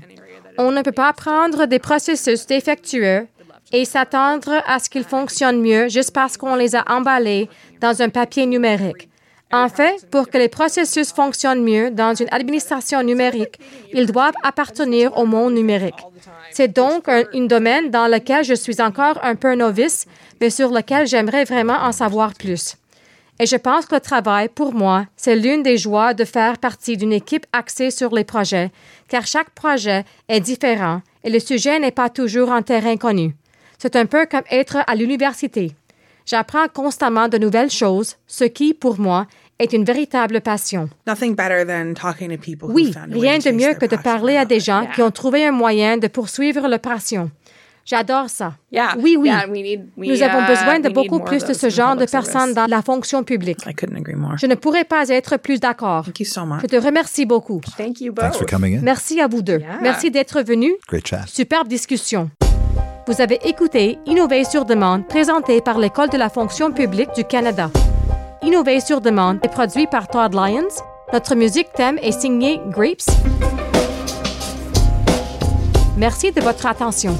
On 0.59 0.71
ne 0.71 0.83
peut 0.83 0.91
pas 0.91 1.13
prendre 1.13 1.65
des 1.65 1.79
processus 1.79 2.45
défectueux 2.45 3.27
et 3.73 3.85
s'attendre 3.85 4.61
à 4.67 4.77
ce 4.77 4.89
qu'ils 4.89 5.03
fonctionnent 5.03 5.61
mieux 5.61 5.89
juste 5.89 6.13
parce 6.13 6.37
qu'on 6.37 6.55
les 6.55 6.75
a 6.75 6.83
emballés 6.91 7.49
dans 7.79 8.03
un 8.03 8.09
papier 8.09 8.45
numérique. 8.45 9.09
En 9.53 9.67
fait, 9.67 10.09
pour 10.09 10.29
que 10.29 10.37
les 10.37 10.47
processus 10.47 11.11
fonctionnent 11.11 11.63
mieux 11.63 11.91
dans 11.91 12.13
une 12.13 12.27
administration 12.31 13.03
numérique, 13.03 13.59
ils 13.93 14.05
doivent 14.05 14.35
appartenir 14.43 15.17
au 15.17 15.25
monde 15.25 15.53
numérique. 15.53 15.99
C'est 16.51 16.73
donc 16.73 17.09
un, 17.09 17.23
domaine 17.47 17.89
dans 17.89 18.07
lequel 18.07 18.45
je 18.45 18.53
suis 18.53 18.81
encore 18.81 19.19
un 19.23 19.35
peu 19.35 19.55
novice, 19.55 20.05
mais 20.39 20.49
sur 20.49 20.71
lequel 20.71 21.05
j'aimerais 21.05 21.43
vraiment 21.43 21.79
en 21.81 21.91
savoir 21.91 22.33
plus. 22.33 22.75
Et 23.39 23.45
je 23.45 23.55
pense 23.55 23.87
que 23.87 23.95
le 23.95 24.01
travail, 24.01 24.49
pour 24.49 24.73
moi, 24.73 25.05
c'est 25.17 25.35
l'une 25.35 25.63
des 25.63 25.77
joies 25.77 26.13
de 26.13 26.25
faire 26.25 26.57
partie 26.57 26.95
d'une 26.95 27.13
équipe 27.13 27.45
axée 27.51 27.91
sur 27.91 28.13
les 28.13 28.23
projets, 28.23 28.71
car 29.09 29.25
chaque 29.25 29.49
projet 29.49 30.05
est 30.29 30.39
différent 30.39 31.01
et 31.23 31.29
le 31.29 31.39
sujet 31.39 31.79
n'est 31.79 31.91
pas 31.91 32.09
toujours 32.09 32.51
en 32.51 32.61
terrain 32.61 32.97
connu. 32.97 33.35
C'est 33.79 33.95
un 33.95 34.05
peu 34.05 34.27
comme 34.27 34.43
être 34.51 34.77
à 34.85 34.95
l'université. 34.95 35.71
J'apprends 36.25 36.67
constamment 36.73 37.27
de 37.27 37.37
nouvelles 37.37 37.71
choses, 37.71 38.15
ce 38.27 38.43
qui, 38.43 38.73
pour 38.73 38.99
moi, 38.99 39.27
est 39.59 39.73
une 39.73 39.83
véritable 39.83 40.41
passion. 40.41 40.89
Oui, 42.73 42.93
rien 43.11 43.37
de 43.37 43.51
mieux 43.51 43.73
que 43.75 43.85
de 43.85 43.95
parler 43.95 44.37
à 44.37 44.45
des 44.45 44.59
gens 44.59 44.87
qui 44.95 45.01
ont 45.01 45.11
trouvé 45.11 45.45
un 45.45 45.51
moyen 45.51 45.97
de 45.97 46.07
poursuivre 46.07 46.67
leur 46.67 46.79
passion. 46.79 47.29
J'adore 47.83 48.29
ça. 48.29 48.53
Oui, 48.99 49.17
oui. 49.19 49.31
Nous 49.97 50.21
avons 50.21 50.45
besoin 50.47 50.79
de 50.79 50.89
beaucoup 50.89 51.19
plus 51.19 51.43
de 51.43 51.53
ce 51.53 51.69
genre 51.69 51.95
de 51.95 52.05
personnes 52.05 52.53
dans 52.53 52.67
la 52.67 52.81
fonction 52.83 53.23
publique. 53.23 53.57
Je 54.37 54.45
ne 54.45 54.55
pourrais 54.55 54.83
pas 54.85 55.09
être 55.09 55.37
plus 55.37 55.59
d'accord. 55.59 56.05
Je 56.61 56.67
te 56.67 56.75
remercie 56.75 57.25
beaucoup. 57.25 57.59
Merci 58.83 59.19
à 59.19 59.27
vous 59.27 59.41
deux. 59.41 59.61
Merci 59.81 60.11
d'être 60.11 60.41
venus. 60.43 60.73
Superbe 61.27 61.67
discussion. 61.67 62.29
Vous 63.07 63.19
avez 63.19 63.39
écouté 63.47 63.97
Innover 64.05 64.43
sur 64.43 64.63
demande, 64.63 65.07
présenté 65.07 65.59
par 65.59 65.79
l'École 65.79 66.09
de 66.09 66.17
la 66.17 66.29
fonction 66.29 66.71
publique 66.71 67.09
du 67.15 67.23
Canada. 67.23 67.71
Innover 68.43 68.79
sur 68.79 69.01
demande 69.01 69.39
est 69.43 69.49
produit 69.49 69.87
par 69.87 70.07
Todd 70.07 70.35
Lyons. 70.35 70.67
Notre 71.11 71.33
musique 71.33 71.73
thème 71.73 71.97
est 72.03 72.11
signée 72.11 72.61
Grapes. 72.69 73.09
Merci 75.97 76.31
de 76.31 76.41
votre 76.41 76.67
attention. 76.67 77.17